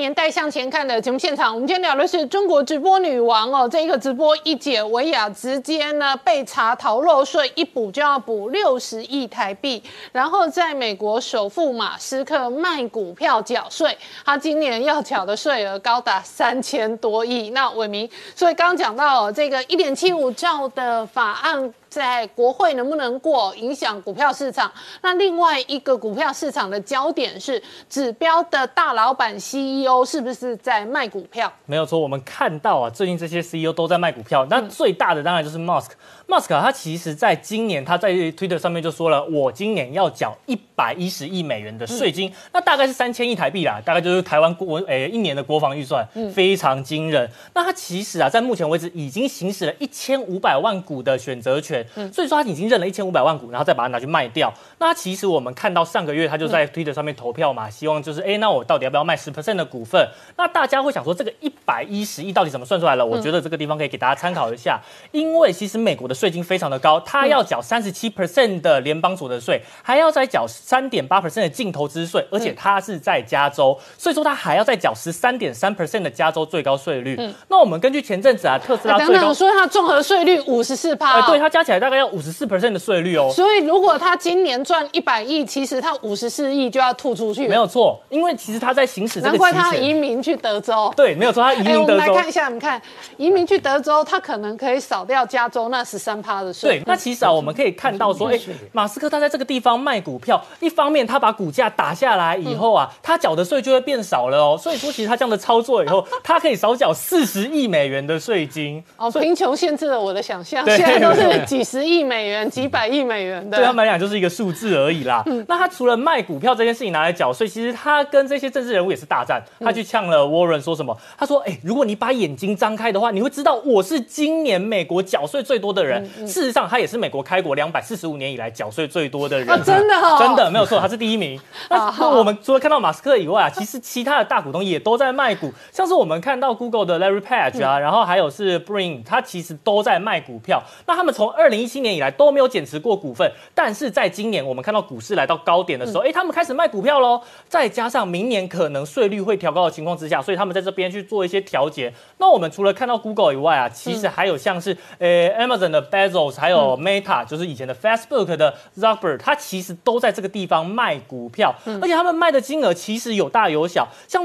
[0.02, 13.96] 年代向前看的节目现场，我们今天聊的是中国直播女王哦，这一个直播一姐维亚直接呢被查逃漏税，一补就要补六十亿台币，然后在美国首富马斯克卖股票缴税，
[14.26, 17.52] 他今年要缴的税额高达三千多亿。
[17.52, 21.74] 那伟明，所以刚刚讲到这个一点七五兆的法案。
[21.92, 24.72] 在国会能不能过，影响股票市场？
[25.02, 31.52] 那另外一个股票市场的焦点是指标的大老板 CEO 是不是在卖股票？
[31.66, 34.48] 没有错，我们看到啊，最近这些 CEO 都在卖股票。
[34.50, 35.90] 那最大的当然就是 Musk。
[36.32, 47.30] Musk 他其实在今年他在 Twitter 上面就说了，我今年要缴一百一十亿美元的税金，那大概是三千亿台币啦，大概就是台湾国诶一年的国防预算，非常惊人。
[47.54, 51.86] 那他其实啊，在目前为止已经行使了一千五百万股的选择权。
[52.14, 54.54] 所以说他已经认了一千五百万股，然后再把它拿去卖掉。
[54.78, 60.08] 那其实我们看到上个月他就在 Twitter 上面投票嘛，希望就是哎，那我到底要不要卖十 percent 的股份？
[60.38, 63.06] 那大家会想说这个一百一十亿到底怎么算出来了？
[63.06, 64.80] 我觉得这个地方可以给大家参考一下，
[65.12, 77.16] 因为其实美国的税金非常的高，他要缴三十七 percent 的联邦所得税，还要再缴三点八 percent 的净投资税，而且他是在加州，所以说他还要再缴十三点三 percent 的加州最高税率。
[77.18, 83.32] 嗯那我们根据前阵子啊，特斯拉等等说他综合税率五十四趴，对，它加起来大概要五十四 percent 的税率哦。
[83.34, 87.48] 所以如果他今年赚一百亿，其实他五十四亿就要吐出去。
[87.48, 90.94] 没有错，因为其实他在行使这个难怪他移民去德州。
[90.96, 91.82] 对，没有错，他移民德州。
[91.82, 92.80] 我们来看一下，你看
[93.18, 96.80] 移民去德州，他可能可以少掉加州那十三趴的税。
[96.80, 98.40] 对，那其实啊，我们可以看到说，哎，
[98.72, 104.58] 马斯克他在这个地方卖股票，一方面他把股价打下来以后啊，他缴的税就会变少了哦。
[104.58, 108.84] 所以说，其实他这样的操作以后， 他可以少缴四十亿美元的税金。
[108.98, 115.22] 哦，贫穷限制了我的想象，现在都是几十亿美元、几百亿美元的，对他们来讲就是一个数字而已啦。
[115.26, 119.42] 嗯那他除了卖股票这件事情拿来缴税，其实他跟这些政治人物也是大战。
[119.60, 120.96] 他去呛了 Warren 说什么？
[121.18, 125.91] 他说：“哎，如果你把眼睛张开的话，你会知道我是今年美国缴税最多的人。
[126.28, 129.48] 事实上，他也是美国开国两百四十五年以来缴税最多的人。
[129.64, 131.40] 真的，真的没有错，他是第一名。
[131.70, 140.62] 那我们除了看到马斯克以外啊，其实其他的大股东也都在卖股，像是我们看到 Google 的 Larry Page 啊，然后还有是 Brin，他其实都在卖股票。
[140.86, 147.22] 那他们从二零一七年以来都没有减持过股份，但是在今年我们看到股市来到高点的时候，哎，他们开始卖股票喽。
[147.48, 151.94] 再加上明年可能税率会调高的情况之下，所以他们在这边去做一些调节。
[152.18, 163.88] 那我们除了看到 Google 以外啊，其实还有像是呃 Amazon 的 Bezos，还有 Meta，就是以前的 Facebook 的 Zuckerberg，他其实都在这个地方卖股票，而且他们卖的金额其实有大有小。
[164.08, 164.24] 像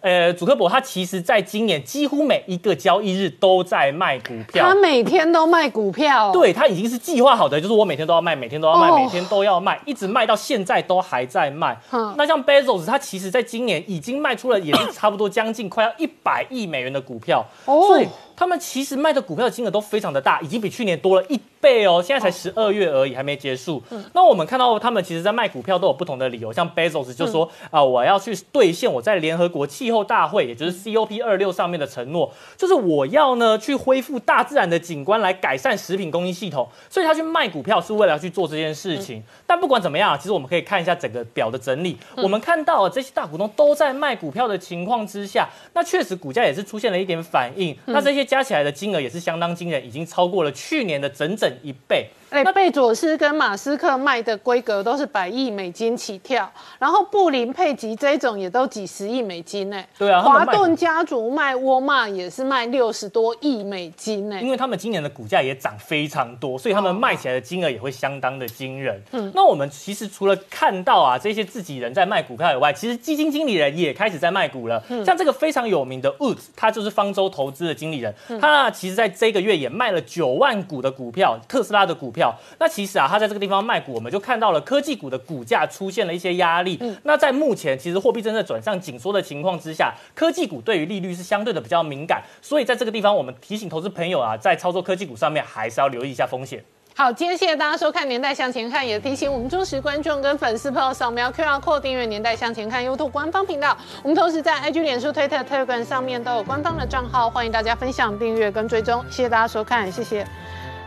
[0.00, 11.76] 呃祖克伯，他其实在今年几乎每一个交易日都在卖股票，他每天都卖股票，对他已经是计划好的，就是我每天都要卖，每天都要卖，每天都要卖，一直卖到现在都还在卖。
[12.16, 18.06] 那像 Bezos，他其实在今年已经卖出了，也是差不多将近快要一百亿美元的股票，所以
[18.36, 21.40] 他们其实卖的股票的金额都非常的大，已经比去年多了一。
[21.62, 23.80] 倍哦，现在才十二月而已，还没结束。
[24.12, 26.52] 那我们看到他们其实，在卖股票都有不同的理由。
[26.52, 36.68] 像 Bezos 就说啊，我要去兑现我在联合国气候大会，也就是 COP 二六上面的承诺，就是我要呢去恢复大自然的景观，来改善食品供应系统。
[36.90, 39.22] 所以他去卖股票是为了要去做这件事情。
[39.46, 41.96] 但不管怎么样，其实我们可以看一下整个表的整理。
[42.16, 47.76] 我们看到这些大股东都在卖股票的情况之下，那确实股价也是出现了一点反应。
[47.86, 52.10] 那这些加起来的金额也是相当惊人，已经超过了去年的整整一倍。
[52.32, 59.84] 哎，贝佐斯跟马斯克卖的规格都是百亿美金起跳，然后布林佩吉这种也都几十亿美金呢。
[59.98, 64.40] 对啊，华顿家族卖沃尔玛也是卖六十多亿美金呢。
[64.40, 68.98] 因为他们今年的股价也涨非常多，所以他们卖起来的金额也会相当的惊人。
[69.10, 74.82] 嗯，那我们其实除了看到啊这些自己人在卖股票以外，其实基金经理人也开始在卖股了。
[74.88, 82.21] 嗯，像这个非常有名的 Woods，他就是方舟投资的经理人，他其实在这个月也卖了九万股的股票，特斯拉的股票。
[82.58, 86.78] 那其实啊，他在这个地方卖股，我们就看到了科技股的股价出现了一些压力。
[87.04, 96.62] 那在目前其实货币政策转向紧缩的情况之下，科技股对于利率是相对的比较敏感，所以在这个地方，我们提醒投资朋友啊，在操作科技股上面还是要留意一下风险。
[96.94, 103.74] 好，今天谢谢大家收看《年代向前看》，也提醒我们忠实观众跟粉丝朋友扫描 QR Code 订阅《年代向前看》YouTube 官方频道。
[104.02, 109.02] 我们同时在 IG、脸书、推特、Telegram 上面都有官方的账号，欢迎大家分享、订阅跟追踪。
[109.08, 110.26] 谢谢大家收看，谢谢。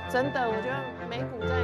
[0.08, 0.76] 真的，我觉得
[1.08, 1.64] 美股在